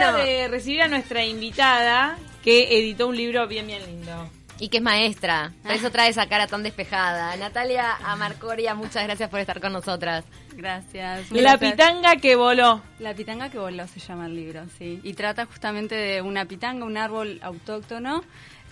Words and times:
bueno. 0.00 0.24
de 0.24 0.48
recibir 0.48 0.82
a 0.82 0.88
nuestra 0.88 1.24
invitada 1.24 2.18
que 2.42 2.78
editó 2.78 3.08
un 3.08 3.16
libro 3.16 3.46
bien, 3.46 3.66
bien 3.66 3.84
lindo. 3.84 4.30
Y 4.58 4.68
que 4.68 4.76
es 4.76 4.82
maestra, 4.82 5.52
por 5.62 5.72
eso 5.72 5.90
trae 5.90 6.10
esa 6.10 6.26
cara 6.28 6.46
tan 6.46 6.62
despejada. 6.62 7.34
Natalia 7.36 7.96
Amarcoria, 8.04 8.74
muchas 8.74 9.04
gracias 9.04 9.30
por 9.30 9.40
estar 9.40 9.58
con 9.58 9.72
nosotras. 9.72 10.24
Gracias. 10.54 11.30
La 11.30 11.40
Gracias. 11.56 11.72
pitanga 11.72 12.16
que 12.16 12.36
voló. 12.36 12.82
La 12.98 13.14
pitanga 13.14 13.48
que 13.48 13.58
voló 13.58 13.86
se 13.86 14.00
llama 14.00 14.26
el 14.26 14.36
libro, 14.36 14.62
sí. 14.76 15.00
Y 15.02 15.14
trata 15.14 15.46
justamente 15.46 15.94
de 15.94 16.20
una 16.20 16.44
pitanga, 16.44 16.84
un 16.84 16.98
árbol 16.98 17.38
autóctono 17.42 18.22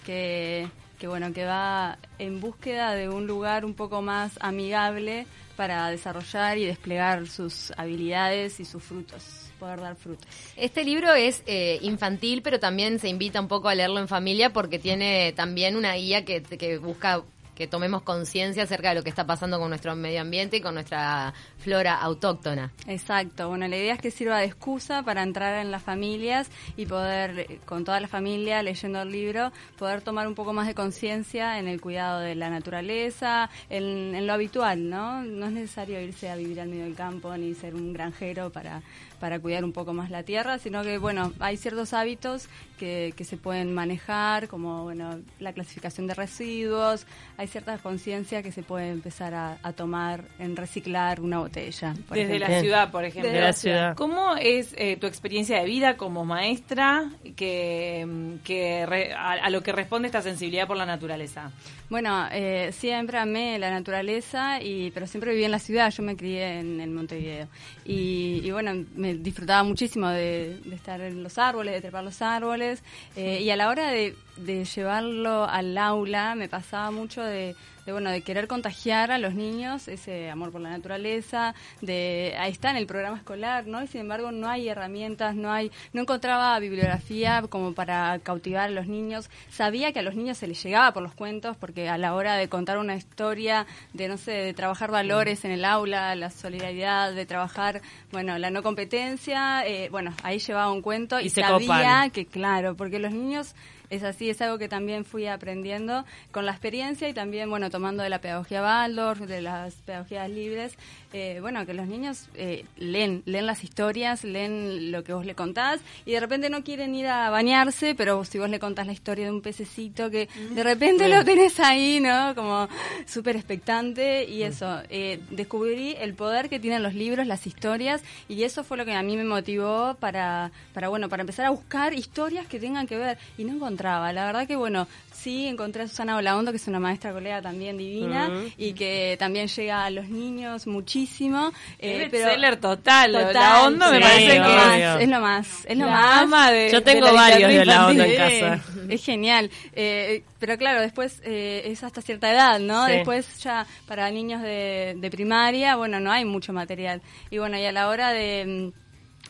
que, 0.05 0.69
que 0.99 1.09
bueno, 1.09 1.33
que 1.33 1.47
va 1.47 1.97
en 2.19 2.39
búsqueda 2.41 2.93
de 2.93 3.09
un 3.09 3.27
lugar 3.27 3.65
un 3.65 3.73
poco 3.73 4.03
más 4.03 4.33
amigable 4.43 5.27
para 5.57 5.89
desarrollar 5.89 6.59
y 6.59 6.67
desplegar 6.67 7.27
sus 7.27 7.73
habilidades 7.77 8.61
y 8.61 8.65
sus 8.65 8.83
frutos, 8.83 9.48
poder 9.59 9.81
dar 9.81 9.97
frutos. 9.97 10.27
Este 10.57 10.85
libro 10.85 11.15
es 11.15 11.43
eh, 11.47 11.79
infantil, 11.83 12.43
pero 12.43 12.59
también 12.59 12.99
se 12.99 13.09
invita 13.09 13.41
un 13.41 13.49
poco 13.49 13.69
a 13.69 13.75
leerlo 13.75 14.01
en 14.01 14.09
familia 14.09 14.53
porque 14.53 14.79
tiene 14.79 15.33
también 15.33 15.77
una 15.77 15.95
guía 15.95 16.25
que, 16.25 16.43
que 16.43 16.79
busca 16.79 17.23
que 17.59 17.66
tomemos 17.66 18.02
conciencia 18.02 18.63
acerca 18.63 18.91
de 18.91 18.95
lo 18.95 19.02
que 19.02 19.11
está 19.11 19.27
pasando 19.27 19.59
con 19.59 19.69
nuestro 19.71 19.97
medio 19.97 20.21
ambiente 20.21 20.59
y 20.59 20.61
con 20.61 20.75
nuestra 20.75 21.35
flora 21.59 21.97
autóctona. 21.97 22.73
Exacto, 22.87 23.49
bueno, 23.49 23.66
la 23.66 23.77
idea 23.77 23.95
es 23.95 24.01
que 24.01 24.13
sirva 24.13 24.39
de 24.39 24.45
excusa 24.45 25.02
para 25.02 25.25
entrar 25.25 25.61
en 25.61 25.73
las 25.73 25.83
familias 25.83 26.49
y 26.77 26.87
poder, 26.87 27.59
con 27.65 27.85
toda 27.85 27.99
la 27.99 28.07
familia, 28.07 28.63
leyendo 28.63 29.02
el 29.02 29.11
libro, 29.11 29.51
poder 29.77 30.02
tomar 30.02 30.29
un 30.29 30.37
poco 30.37 30.52
más 30.52 30.69
de 30.69 30.77
conciencia 30.77 31.59
en 31.59 31.66
el 31.66 31.80
cuidado 31.80 32.21
de 32.21 32.37
la 32.37 32.49
naturaleza, 32.49 33.51
en, 33.69 34.15
en 34.15 34.25
lo 34.25 34.35
habitual, 34.35 34.88
¿no? 34.88 35.25
No 35.25 35.47
es 35.47 35.52
necesario 35.52 36.01
irse 36.01 36.30
a 36.30 36.37
vivir 36.37 36.61
al 36.61 36.69
medio 36.69 36.85
del 36.85 36.95
campo 36.95 37.37
ni 37.37 37.55
ser 37.55 37.75
un 37.75 37.93
granjero 37.93 38.52
para, 38.52 38.83
para 39.21 39.39
cuidar 39.41 39.65
un 39.65 39.73
poco 39.73 39.93
más 39.93 40.11
la 40.11 40.23
tierra, 40.23 40.59
sino 40.59 40.83
que, 40.83 40.99
bueno, 40.99 41.33
hay 41.41 41.57
ciertos 41.57 41.93
hábitos 41.93 42.49
que, 42.79 43.13
que 43.17 43.25
se 43.25 43.37
pueden 43.37 43.75
manejar, 43.75 44.49
como, 44.49 44.85
bueno, 44.85 45.19
la 45.41 45.52
clasificación 45.52 46.07
de 46.07 46.15
residuos, 46.15 47.07
hay 47.37 47.49
cierta 47.49 47.77
conciencia 47.79 48.43
que 48.43 48.52
se 48.52 48.63
puede 48.63 48.91
empezar 48.91 49.35
a, 49.35 49.59
a 49.63 49.73
tomar 49.73 50.25
en 50.38 50.57
reciclar 50.57 51.21
una 51.21 51.38
botella. 51.38 51.95
por 52.07 52.16
Desde 52.16 52.37
ejemplo. 52.37 52.55
la 52.55 52.60
ciudad, 52.60 52.91
por 52.91 53.05
ejemplo. 53.05 53.30
Desde 53.33 53.45
la 53.45 53.52
ciudad. 53.52 53.97
¿Cómo 53.97 54.37
es 54.37 54.75
eh, 54.77 54.97
tu 54.97 55.07
experiencia 55.07 55.59
de 55.59 55.65
vida 55.66 55.97
como 55.97 56.25
maestra 56.25 57.10
que, 57.37 58.07
mm, 58.09 58.35
que 58.45 58.87
re- 58.87 59.13
a, 59.13 59.32
a 59.32 59.51
lo 59.51 59.63
que 59.63 59.73
responde 59.73 60.07
esta 60.07 60.23
sensibilidad 60.23 60.66
por 60.66 60.77
la 60.77 60.87
naturaleza? 60.87 61.51
Bueno, 61.91 62.27
eh, 62.32 62.71
siempre 62.73 63.19
amé 63.19 63.59
la 63.59 63.71
naturaleza, 63.71 64.60
y 64.62 64.91
pero 64.93 65.06
siempre 65.06 65.32
viví 65.32 65.44
en 65.44 65.50
la 65.50 65.59
ciudad. 65.59 65.91
Yo 65.91 66.03
me 66.03 66.16
crié 66.16 66.60
en, 66.60 66.81
en 66.81 66.94
Montevideo. 66.94 67.49
Y, 67.84 68.41
y 68.44 68.50
bueno, 68.50 68.84
me 68.94 69.07
disfrutaba 69.14 69.62
muchísimo 69.62 70.09
de, 70.09 70.60
estar 70.72 71.00
en 71.00 71.22
los 71.22 71.38
árboles, 71.38 71.75
de 71.75 71.81
trepar 71.81 72.04
los 72.04 72.20
árboles. 72.22 72.82
eh, 73.16 73.41
y 73.41 73.50
a 73.50 73.56
la 73.56 73.69
hora 73.69 73.91
de, 73.91 74.14
de 74.39 74.65
llevarlo 74.65 75.44
al 75.49 75.77
aula, 75.77 76.34
me 76.34 76.49
pasaba 76.49 76.91
mucho 76.91 77.22
de, 77.22 77.56
de, 77.87 77.93
bueno, 77.93 78.11
de 78.11 78.21
querer 78.21 78.47
contagiar 78.49 79.11
a 79.11 79.19
los 79.19 79.34
niños 79.34 79.89
ese 79.89 80.31
amor 80.31 80.53
por 80.53 80.61
la 80.61 80.71
naturaleza. 80.71 81.55
de 81.81 82.34
Ahí 82.39 82.53
está 82.53 82.71
en 82.71 82.77
el 82.77 82.87
programa 82.87 83.16
escolar, 83.16 83.66
¿no? 83.66 83.83
Y 83.83 83.87
sin 83.87 84.03
embargo, 84.03 84.31
no 84.31 84.49
hay 84.49 84.69
herramientas, 84.69 85.34
no 85.34 85.50
hay 85.50 85.72
no 85.93 86.03
encontraba 86.03 86.59
bibliografía 86.59 87.43
como 87.49 87.72
para 87.72 88.19
cautivar 88.22 88.69
a 88.69 88.71
los 88.71 88.87
niños. 88.87 89.31
Sabía 89.50 89.93
que 89.93 90.00
a 90.00 90.03
los 90.03 90.15
niños 90.15 90.39
se 90.39 90.47
les 90.47 90.62
llegaba 90.62 90.93
por 90.93 91.03
los 91.03 91.15
cuentos, 91.15 91.56
porque 91.56 91.89
a 91.89 91.99
la 91.99 92.15
hora 92.15 92.34
de 92.37 92.49
contar 92.49 92.78
una 92.78 92.94
historia, 92.94 93.66
de 93.93 94.09
no 94.09 94.19
sé, 94.19 94.33
de 94.33 94.55
trabajar 94.55 94.91
valores 94.91 95.44
en 95.44 95.50
el 95.50 95.65
aula, 95.65 96.15
la 96.15 96.31
solidaridad, 96.31 97.12
de 97.12 97.27
trabajar, 97.27 97.81
bueno, 98.12 98.39
la 98.39 98.50
no 98.50 98.62
competencia, 98.62 99.66
eh, 99.66 99.89
bueno, 99.91 100.15
ahí 100.22 100.39
llevaba 100.39 100.71
un 100.72 100.83
cuento 100.83 101.19
y, 101.21 101.27
Y 101.27 101.31
se 101.31 101.41
sabía 101.41 101.66
copan. 101.69 102.11
que, 102.11 102.27
claro, 102.27 102.77
porque 102.77 102.99
los 102.99 103.12
niños 103.12 103.55
es 103.91 104.03
así, 104.03 104.28
es 104.31 104.41
algo 104.43 104.59
que 104.59 104.69
también 104.69 105.04
fui 105.04 105.26
aprendiendo 105.26 106.04
con 106.31 106.47
la 106.47 106.53
experiencia 106.53 107.09
y 107.09 107.15
también, 107.15 107.50
bueno, 107.50 107.71
tomando 107.71 108.03
de 108.03 108.10
la 108.10 108.21
pedagogía 108.21 108.62
Waldorf, 108.62 109.20
de 109.20 109.42
las 109.42 109.75
pedagogías 109.75 110.28
libres, 110.30 110.75
eh, 111.12 111.38
bueno, 111.41 111.64
que 111.64 111.72
los 111.72 111.86
niños 111.86 112.28
eh, 112.34 112.66
leen, 112.76 113.22
leen 113.25 113.47
las 113.47 113.64
historias, 113.64 114.25
leen 114.25 114.92
lo 114.92 115.04
que 115.04 115.14
vos 115.14 115.25
le 115.25 115.34
contás 115.34 115.80
y 116.04 116.12
de 116.12 116.20
repente 116.20 116.50
no 116.50 116.62
quieren 116.62 116.94
ir 116.94 117.06
a 117.06 117.30
bañarse, 117.30 117.94
pero 117.94 118.25
si 118.25 118.38
vos 118.38 118.50
le 118.50 118.58
contás 118.58 118.86
la 118.86 118.92
historia 118.92 119.25
de 119.25 119.30
un 119.30 119.41
pececito 119.41 120.10
que 120.10 120.28
de 120.50 120.62
repente 120.62 121.08
lo 121.08 121.24
tenés 121.24 121.60
ahí, 121.60 122.00
¿no? 122.00 122.34
Como 122.34 122.69
súper 123.06 123.36
expectante 123.36 124.24
y 124.24 124.42
eso, 124.42 124.82
eh, 124.91 125.20
descubrí 125.30 125.97
el 125.98 126.14
poder 126.14 126.50
que 126.50 126.60
tienen 126.60 126.82
los 126.82 126.94
libros, 126.94 127.26
las 127.26 127.47
historias 127.47 128.03
y 128.28 128.42
eso 128.42 128.62
fue 128.62 128.76
lo 128.76 128.84
que 128.84 128.92
a 128.92 129.03
mí 129.03 129.16
me 129.16 129.24
motivó 129.24 129.97
para, 129.98 130.50
para 130.74 130.88
bueno, 130.88 131.08
para 131.08 131.22
empezar 131.22 131.47
a 131.47 131.50
buscar 131.50 131.94
historias 131.94 132.47
que 132.47 132.60
tengan 132.60 132.86
que 132.86 132.98
ver 132.98 133.19
y 133.38 133.44
no 133.44 133.54
encontraba. 133.54 134.12
La 134.18 134.26
verdad 134.26 134.46
que 134.46 134.56
bueno, 134.56 134.88
sí 135.12 135.46
encontré 135.46 135.82
a 135.82 135.88
Susana 135.88 136.16
Olaondo, 136.16 136.50
que 136.50 136.56
es 136.58 136.66
una 136.68 136.80
maestra 136.80 137.12
colega 137.12 137.40
también 137.40 137.76
divina 137.78 138.30
y 138.56 138.72
que 138.72 139.16
también 139.18 139.46
llega 139.48 139.84
a 139.84 139.90
los 139.90 140.08
niños 140.08 140.66
muchísimo. 140.66 141.52
eh, 141.78 142.02
Es 142.04 142.10
pero 142.10 142.24
bestseller 142.26 142.56
total, 142.56 143.12
Total, 143.12 143.32
La 143.34 143.62
Hondo 143.64 143.90
me 143.90 144.00
parece 144.00 144.32
que 144.32 144.38
lo 144.38 144.44
obvio. 144.44 144.56
más, 144.56 145.00
es 145.02 145.08
lo 145.08 145.20
más, 145.20 145.48
es 145.66 145.78
lo 145.78 145.86
La 145.86 145.92
más. 145.92 146.22
ama 146.22 146.50
de- 146.50 146.70
Yo 146.70 146.82
tengo 146.82 147.12
varios 147.12 147.50
de 147.52 147.64
la 147.64 147.86
Hondo 147.86 148.02
en 148.04 148.16
casa. 148.16 148.60
Es 148.88 149.04
genial. 149.04 149.50
Eh, 149.72 150.22
pero 150.38 150.56
claro, 150.58 150.80
después 150.80 151.20
eh, 151.24 151.62
es 151.66 151.82
hasta 151.84 152.00
cierta 152.02 152.32
edad, 152.32 152.58
¿no? 152.60 152.86
Sí. 152.86 152.92
Después 152.92 153.38
ya 153.42 153.66
para 153.86 154.10
niños 154.10 154.42
de, 154.42 154.94
de 154.96 155.10
primaria, 155.10 155.76
bueno, 155.76 156.00
no 156.00 156.10
hay 156.12 156.24
mucho 156.24 156.52
material. 156.52 157.02
Y 157.30 157.38
bueno, 157.38 157.56
y 157.58 157.64
a 157.64 157.72
la 157.72 157.88
hora 157.88 158.10
de... 158.12 158.72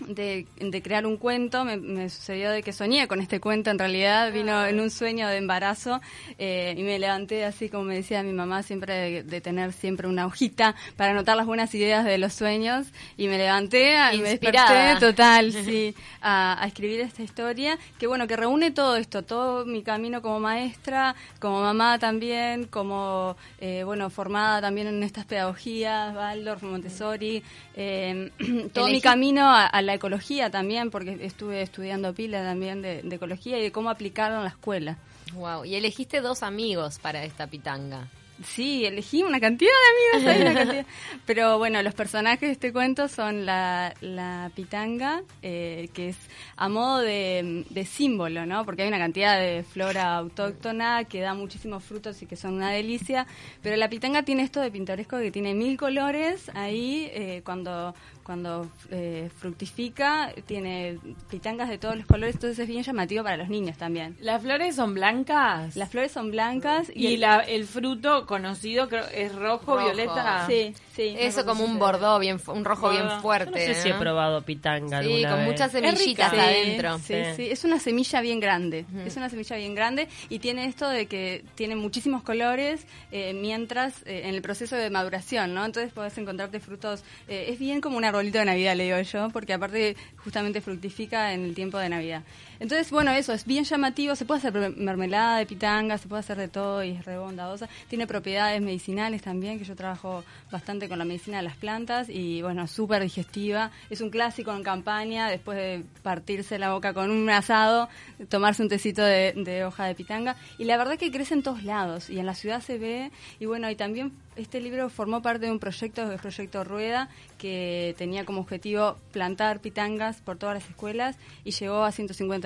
De, 0.07 0.47
de 0.61 0.83
crear 0.83 1.07
un 1.07 1.17
cuento, 1.17 1.65
me, 1.65 1.77
me 1.77 2.09
sucedió 2.09 2.51
de 2.51 2.63
que 2.63 2.73
soñé 2.73 3.09
con 3.09 3.21
este 3.21 3.41
cuento, 3.41 3.71
en 3.71 3.79
realidad. 3.79 4.33
Vino 4.33 4.65
en 4.67 4.79
un 4.81 4.91
sueño 4.91 5.27
de 5.29 5.37
embarazo 5.39 6.01
eh, 6.39 6.75
y 6.77 6.83
me 6.83 6.99
levanté 6.99 7.45
así 7.45 7.69
como 7.69 7.85
me 7.85 7.97
decía 7.97 8.23
mi 8.23 8.33
mamá, 8.33 8.63
siempre 8.63 8.95
de, 8.95 9.23
de 9.25 9.41
tener 9.41 9.73
siempre 9.73 10.07
una 10.07 10.27
hojita 10.27 10.75
para 10.97 11.11
anotar 11.13 11.37
las 11.37 11.47
buenas 11.47 11.75
ideas 11.75 12.05
de 12.05 12.17
los 12.19 12.33
sueños. 12.33 12.87
Y 13.17 13.27
me 13.29 13.39
levanté 13.39 13.97
a- 13.97 14.15
y 14.15 14.19
me 14.23 14.29
desperté 14.31 14.57
total, 15.01 15.53
sí, 15.65 15.95
a, 16.21 16.63
a 16.63 16.67
escribir 16.67 17.01
esta 17.01 17.23
historia, 17.23 17.77
que 17.99 18.07
bueno, 18.07 18.27
que 18.27 18.37
reúne 18.37 18.71
todo 18.71 18.97
esto, 18.97 19.23
todo 19.25 19.67
mi 19.67 19.83
camino 19.83 20.23
como 20.23 20.39
maestra, 20.41 21.15
como 21.41 21.61
mamá 21.61 21.99
también, 21.99 22.65
como, 22.67 23.37
eh, 23.61 23.83
bueno, 23.85 24.11
formada 24.11 24.61
también 24.61 24.87
en 24.87 25.03
estas 25.03 25.25
pedagogías, 25.27 26.15
Waldorf, 26.15 26.63
Montessori, 26.63 27.43
eh, 27.75 28.31
todo 28.73 28.87
mi 28.87 29.01
camino 29.01 29.43
a, 29.49 29.67
a 29.67 29.83
la 29.88 29.94
ecología 29.94 30.50
también, 30.50 30.91
porque 30.91 31.16
estuve 31.22 31.62
estudiando 31.62 32.12
pila 32.12 32.43
también 32.43 32.82
de, 32.82 33.00
de 33.03 33.16
ecología 33.16 33.59
y 33.59 33.62
de 33.62 33.72
cómo 33.72 33.88
aplicarlo 33.88 34.37
en 34.37 34.44
la 34.44 34.50
escuela. 34.50 34.99
Wow. 35.32 35.65
Y 35.65 35.76
elegiste 35.76 36.21
dos 36.21 36.43
amigos 36.43 36.99
para 36.99 37.25
esta 37.25 37.47
pitanga. 37.47 38.06
Sí, 38.44 38.84
elegí 38.84 39.25
una 39.25 39.41
cantidad 39.41 39.72
de 39.72 40.19
amigos, 40.21 40.34
hay 40.34 40.43
una 40.43 40.54
cantidad. 40.54 40.87
Pero 41.26 41.59
bueno, 41.59 41.82
los 41.82 41.94
personajes 41.94 42.43
de 42.43 42.53
este 42.53 42.72
cuento 42.72 43.09
son 43.09 43.44
la, 43.44 43.94
la 44.00 44.53
pitanga, 44.54 45.22
eh, 45.43 45.88
que 45.93 46.10
es 46.10 46.16
a 46.56 46.69
modo 46.69 47.00
de, 47.00 47.65
de 47.69 47.84
símbolo, 47.84 48.47
¿no? 48.47 48.65
Porque 48.65 48.82
hay 48.82 48.88
una 48.88 48.99
cantidad 48.99 49.41
de 49.41 49.65
flora 49.65 50.16
autóctona 50.16 51.05
que 51.05 51.20
da 51.20 51.34
muchísimos 51.34 51.82
frutos 51.82 52.22
y 52.22 52.26
que 52.26 52.37
son 52.37 52.55
una 52.55 52.70
delicia. 52.70 53.26
Pero 53.60 53.75
la 53.75 53.88
pitanga 53.88 54.22
tiene 54.22 54.44
esto 54.44 54.60
de 54.60 54.70
pintoresco 54.70 55.19
que 55.19 55.32
tiene 55.32 55.55
mil 55.55 55.76
colores 55.76 56.49
ahí 56.55 57.10
eh, 57.12 57.43
cuando 57.44 57.93
cuando 58.28 58.69
eh, 58.91 59.31
fructifica, 59.39 60.33
tiene 60.44 60.99
pitangas 61.31 61.71
de 61.71 61.78
todos 61.78 61.97
los 61.97 62.05
colores, 62.05 62.34
entonces 62.34 62.59
es 62.59 62.69
bien 62.69 62.83
llamativo 62.83 63.25
para 63.25 63.39
los 63.39 63.49
niños 63.49 63.78
también. 63.78 64.19
¿Las 64.21 64.43
flores 64.43 64.77
son 64.77 64.93
blancas? 64.93 65.75
Las 65.77 65.89
flores 65.89 66.12
son 66.12 66.31
blancas 66.31 66.91
y, 66.94 67.06
y 67.09 67.15
el- 67.15 67.21
la, 67.21 67.38
el 67.41 67.65
fruto 67.65 68.27
conocido 68.27 68.87
creo, 68.91 69.06
es 69.15 69.34
rojo, 69.34 69.77
Rojo. 69.77 69.84
violeta. 69.84 70.47
Sí, 70.47 70.75
sí. 70.94 71.15
Eso 71.19 71.47
como 71.47 71.65
un 71.65 71.78
bordó, 71.78 72.19
bien, 72.19 72.38
un 72.49 72.67
rojo 72.67 72.91
bien 72.91 73.09
fuerte. 73.22 73.50
Yo 73.61 73.69
no 73.69 73.75
sé 73.75 73.83
si 73.83 73.88
he 73.88 73.94
probado 73.94 74.43
pitanga 74.43 75.03
Sí, 75.03 75.22
con 75.25 75.38
vez. 75.38 75.47
muchas 75.47 75.72
semillitas 75.72 76.31
Sí, 76.31 76.38
adentro. 76.38 76.99
Sí, 76.99 77.05
Sí. 77.15 77.22
sí, 77.37 77.49
es 77.50 77.65
una 77.65 77.79
semilla 77.79 78.20
bien 78.20 78.41
grande. 78.41 78.85
Es 79.06 79.17
una 79.17 79.31
semilla 79.31 79.56
bien 79.56 79.75
grande 79.75 80.06
y 80.29 80.38
tiene 80.38 80.67
esto 80.67 80.87
de 80.87 81.06
que 81.06 81.44
tiene 81.55 81.76
muchísimos 81.76 82.23
colores 82.23 82.87
eh, 83.11 83.32
mientras 83.32 84.03
eh, 84.05 84.23
en 84.29 84.35
el 84.35 84.43
proceso 84.43 84.76
de 84.76 84.91
maduración, 84.91 85.55
¿no? 85.55 85.64
Entonces 85.64 85.93
podés 85.94 86.17
encontrarte 86.19 86.61
frutos. 86.61 87.03
eh, 87.26 87.47
es 87.49 87.58
bien 87.58 87.81
como 87.81 87.97
un 87.97 88.05
arbolito 88.19 88.38
de 88.38 88.44
Navidad, 88.44 88.76
le 88.76 88.85
digo 88.85 89.00
yo, 89.00 89.31
porque 89.31 89.53
aparte 89.53 89.97
justamente 90.17 90.61
fructifica 90.61 91.32
en 91.32 91.44
el 91.44 91.55
tiempo 91.55 91.79
de 91.79 91.88
Navidad. 91.88 92.23
Entonces, 92.60 92.90
bueno, 92.90 93.12
eso 93.12 93.32
es 93.32 93.44
bien 93.44 93.64
llamativo. 93.64 94.16
Se 94.16 94.25
puede 94.25 94.38
hacer 94.38 94.52
mer- 94.52 94.76
mermelada 94.76 95.38
de 95.38 95.46
pitanga, 95.46 95.96
se 95.99 96.08
puede 96.08 96.20
hacer 96.20 96.37
de 96.37 96.49
todo 96.49 96.82
y 96.82 96.90
es 96.90 97.05
re 97.05 97.19
bondadosa. 97.19 97.69
Tiene 97.88 98.06
propiedades 98.06 98.60
medicinales 98.60 99.22
también, 99.22 99.58
que 99.58 99.64
yo 99.64 99.76
trabajo 99.76 100.25
bastante 100.50 100.88
con 100.88 100.99
la 100.99 101.05
medicina 101.05 101.38
de 101.38 101.44
las 101.44 101.56
plantas 101.56 102.08
y, 102.08 102.43
bueno, 102.43 102.66
súper 102.66 103.02
digestiva. 103.02 103.70
Es 103.90 104.00
un 104.00 104.10
clásico 104.10 104.52
en 104.55 104.62
campaña, 104.62 105.28
después 105.28 105.56
de 105.56 105.84
partirse 106.02 106.58
la 106.58 106.72
boca 106.72 106.93
con 106.94 107.10
un 107.10 107.31
asado, 107.31 107.88
tomarse 108.28 108.62
un 108.62 108.69
tecito 108.69 109.02
de, 109.02 109.64
hoja 109.64 109.87
de 109.87 109.94
pitanga. 109.94 110.37
Y 110.58 110.64
la 110.64 110.76
verdad 110.76 110.96
que 110.99 111.10
crece 111.10 111.34
en 111.34 111.43
todos 111.43 111.62
lados 111.62 112.10
y 112.10 112.19
en 112.19 112.26
la 112.26 112.34
ciudad 112.34 112.60
se 112.60 112.78
ve. 112.78 113.10
Y 113.38 113.46
bueno, 113.46 113.70
y 113.70 113.76
también 113.76 114.12
este 114.37 114.60
libro 114.60 114.88
formó 114.88 115.20
parte 115.20 115.46
de 115.46 115.52
un 115.52 115.58
proyecto, 115.58 116.10
el 116.10 116.19
proyecto 116.19 116.62
Rueda, 116.62 117.08
que 117.38 117.94
tenía 117.99 118.25
como 118.25 118.40
objetivo 118.40 118.96
plantar 119.12 119.60
pitangas 119.60 120.20
por 120.20 120.38
todas 120.38 120.55
las 120.56 120.69
escuelas 120.69 121.16
y 121.44 121.50
llegó 121.50 121.84
a 121.84 121.90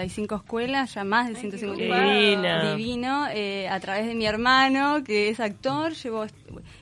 155 0.08 0.34
escuelas, 0.37 0.94
ya 0.94 1.04
más 1.04 1.28
de 1.28 1.37
155. 1.37 2.76
Divino, 2.76 3.26
eh, 3.32 3.69
a 3.69 3.81
través 3.81 4.06
de 4.06 4.14
mi 4.14 4.26
hermano, 4.26 5.02
que 5.04 5.28
es 5.28 5.40
actor, 5.40 5.93
llevó 5.93 6.26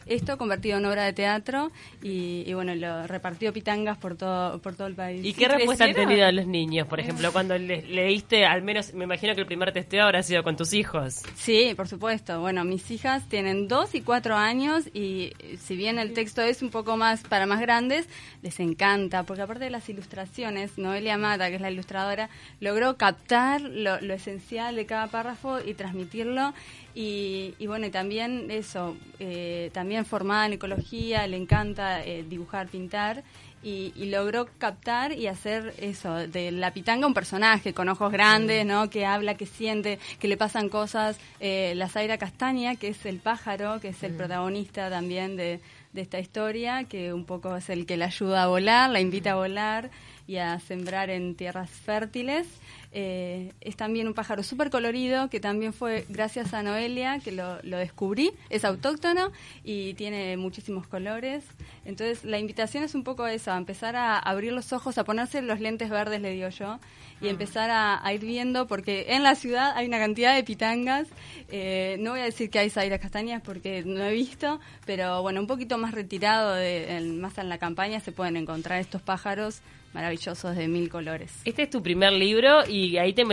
esto 0.06 0.38
convertido 0.38 0.78
en 0.78 0.86
obra 0.86 1.04
de 1.04 1.12
teatro 1.12 1.70
y, 2.02 2.52
bueno, 2.54 2.74
lo 2.74 3.06
repartió 3.06 3.52
pitangas 3.52 3.98
por 3.98 4.16
todo, 4.16 4.60
por 4.60 4.74
todo 4.74 4.86
el 4.86 4.94
país. 4.94 5.24
¿Y 5.24 5.32
qué 5.32 5.48
respuesta 5.48 5.84
han 5.84 5.94
tenido 5.94 6.30
los 6.32 6.46
niños, 6.46 6.86
por 6.86 7.00
ejemplo, 7.00 7.32
cuando 7.32 7.56
le, 7.58 7.82
leíste, 7.82 8.46
al 8.46 8.62
menos 8.62 8.94
me 8.94 9.04
imagino 9.04 9.34
que 9.34 9.40
el 9.40 9.46
primer 9.46 9.72
testeo 9.72 10.04
habrá 10.04 10.22
sido 10.22 10.42
con 10.42 10.56
tus 10.56 10.72
hijos? 10.72 11.22
Sí, 11.34 11.72
por 11.76 11.88
supuesto. 11.88 12.40
Bueno, 12.40 12.64
mis 12.64 12.90
hijas 12.90 13.28
tienen 13.28 13.68
dos 13.68 13.94
y 13.94 14.00
cuatro 14.00 14.36
años 14.36 14.88
y 14.94 15.32
si 15.58 15.76
bien 15.76 15.98
el 15.98 16.12
texto 16.12 16.42
es 16.42 16.62
un 16.62 16.70
poco 16.70 16.96
más 16.96 17.22
para 17.22 17.46
más 17.46 17.60
grandes, 17.60 18.08
les 18.42 18.58
encanta, 18.60 19.24
porque 19.24 19.42
aparte 19.42 19.64
de 19.64 19.70
las 19.70 19.88
ilustraciones, 19.88 20.78
Noelia 20.78 21.18
Mata, 21.18 21.48
que 21.48 21.56
es 21.56 21.60
la 21.60 21.70
ilustradora, 21.70 22.30
logró 22.60 22.96
captar 22.96 23.60
lo, 23.60 23.96
esencial 23.96 24.76
de 24.76 24.86
cada 24.86 25.08
párrafo 25.08 25.58
y 25.64 25.74
transmitirlo. 25.74 26.54
Y, 26.94 27.54
bueno, 27.66 27.86
y 27.86 27.90
también 27.90 28.50
eso, 28.50 28.96
eh, 29.20 29.59
también 29.68 30.06
formada 30.06 30.46
en 30.46 30.54
ecología, 30.54 31.26
le 31.26 31.36
encanta 31.36 32.02
eh, 32.02 32.24
dibujar, 32.28 32.68
pintar. 32.68 33.22
Y, 33.62 33.92
logró 34.06 34.48
captar 34.56 35.12
y 35.12 35.26
hacer 35.26 35.74
eso, 35.76 36.14
de 36.14 36.50
la 36.50 36.72
pitanga 36.72 37.06
un 37.06 37.12
personaje 37.12 37.74
con 37.74 37.90
ojos 37.90 38.10
grandes, 38.10 38.64
¿no? 38.64 38.88
Que 38.88 39.04
habla, 39.04 39.34
que 39.34 39.44
siente, 39.44 39.98
que 40.18 40.28
le 40.28 40.38
pasan 40.38 40.70
cosas. 40.70 41.18
Eh, 41.40 41.74
la 41.76 41.90
Zaira 41.90 42.16
Castaña, 42.16 42.76
que 42.76 42.88
es 42.88 43.04
el 43.04 43.18
pájaro, 43.18 43.78
que 43.78 43.88
es 43.88 44.02
el 44.02 44.14
protagonista 44.14 44.88
también 44.88 45.36
de, 45.36 45.60
de 45.92 46.00
esta 46.00 46.18
historia, 46.18 46.84
que 46.84 47.12
un 47.12 47.26
poco 47.26 47.54
es 47.56 47.68
el 47.68 47.84
que 47.84 47.98
la 47.98 48.06
ayuda 48.06 48.44
a 48.44 48.46
volar, 48.46 48.88
la 48.88 49.00
invita 49.00 49.32
a 49.32 49.34
volar 49.34 49.90
y 50.26 50.36
a 50.36 50.58
sembrar 50.60 51.10
en 51.10 51.34
tierras 51.34 51.70
fértiles. 51.70 52.46
Eh, 52.92 53.52
es 53.60 53.76
también 53.76 54.08
un 54.08 54.14
pájaro 54.14 54.42
súper 54.42 54.68
colorido 54.68 55.30
que 55.30 55.38
también 55.38 55.72
fue 55.72 56.04
gracias 56.08 56.52
a 56.54 56.62
Noelia 56.62 57.20
que 57.20 57.32
lo, 57.32 57.58
descubrí. 57.62 58.32
Es 58.48 58.64
autóctono 58.64 59.30
y 59.62 59.94
tiene 59.94 60.36
muchísimos 60.36 60.86
colores. 60.88 61.44
Entonces 61.84 62.24
la 62.24 62.38
invitación 62.38 62.82
es 62.82 62.94
un 62.94 63.04
poco 63.04 63.26
eso, 63.26 63.52
a 63.52 63.56
empezar 63.56 63.94
a 63.96 64.18
abrir 64.18 64.52
los 64.52 64.72
ojos, 64.72 64.98
a 64.98 65.04
ponerse 65.04 65.40
los 65.42 65.60
lentes 65.60 65.88
verdes, 65.88 66.20
le 66.20 66.32
digo 66.32 66.48
yo, 66.48 66.78
y 67.20 67.28
ah. 67.28 67.30
empezar 67.30 67.70
a, 67.70 68.12
ir 68.12 68.20
viendo, 68.20 68.66
porque 68.66 69.06
en 69.10 69.22
la 69.22 69.36
ciudad 69.36 69.72
hay 69.76 69.86
una 69.86 69.98
cantidad 69.98 70.34
de 70.34 70.42
pitangas. 70.42 71.06
Eh, 71.48 71.96
no 72.00 72.10
voy 72.10 72.20
a 72.20 72.24
decir 72.24 72.50
que 72.50 72.58
hay 72.58 72.70
sairas 72.70 73.00
castañas 73.00 73.40
porque 73.44 73.84
no 73.84 74.02
he 74.02 74.12
visto, 74.12 74.58
pero 74.84 75.22
bueno, 75.22 75.40
un 75.40 75.46
poquito 75.46 75.78
más 75.78 75.92
retirado, 75.92 76.54
de, 76.54 77.00
más 77.20 77.38
en 77.38 77.48
la 77.48 77.58
campaña, 77.58 78.00
se 78.00 78.10
pueden 78.10 78.36
encontrar 78.36 78.80
estos 78.80 79.00
pájaros 79.02 79.62
maravillosos 79.92 80.56
de 80.56 80.68
mil 80.68 80.88
colores. 80.88 81.32
Este 81.44 81.62
es 81.62 81.70
tu 81.70 81.82
primer 81.82 82.12
libro 82.12 82.66
y 82.66 82.96
ahí 82.96 83.12
te, 83.12 83.24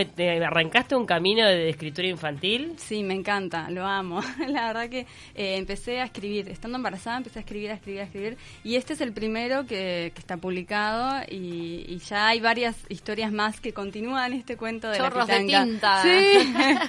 arrancaste 0.44 0.96
un 0.96 1.06
camino 1.06 1.46
de 1.46 1.68
escritura 1.68 2.08
infantil. 2.08 2.74
Sí, 2.78 3.02
me 3.04 3.14
encanta, 3.14 3.70
lo 3.70 3.84
amo. 3.86 4.20
La 4.48 4.66
verdad 4.68 4.88
que 4.88 5.00
eh, 5.34 5.56
empecé 5.56 6.00
a 6.00 6.04
escribir, 6.04 6.48
estando 6.48 6.76
embarazada 6.76 7.18
empecé 7.18 7.38
a 7.38 7.42
escribir, 7.42 7.70
a 7.70 7.74
escribir, 7.74 8.00
a 8.00 8.04
escribir 8.04 8.36
y 8.64 8.76
este 8.76 8.94
es 8.94 9.00
el 9.00 9.12
primero 9.12 9.66
que, 9.66 10.12
está 10.18 10.36
publicado 10.36 11.22
y, 11.30 11.98
ya 12.08 12.28
hay 12.28 12.40
varias 12.40 12.76
historias 12.88 13.32
más 13.32 13.60
que 13.60 13.72
continúan 13.72 14.32
este 14.32 14.56
cuento 14.56 14.88
de 14.88 14.98
Chorros 14.98 15.28
la 15.28 15.38
de 15.38 15.44
tinta. 15.44 16.02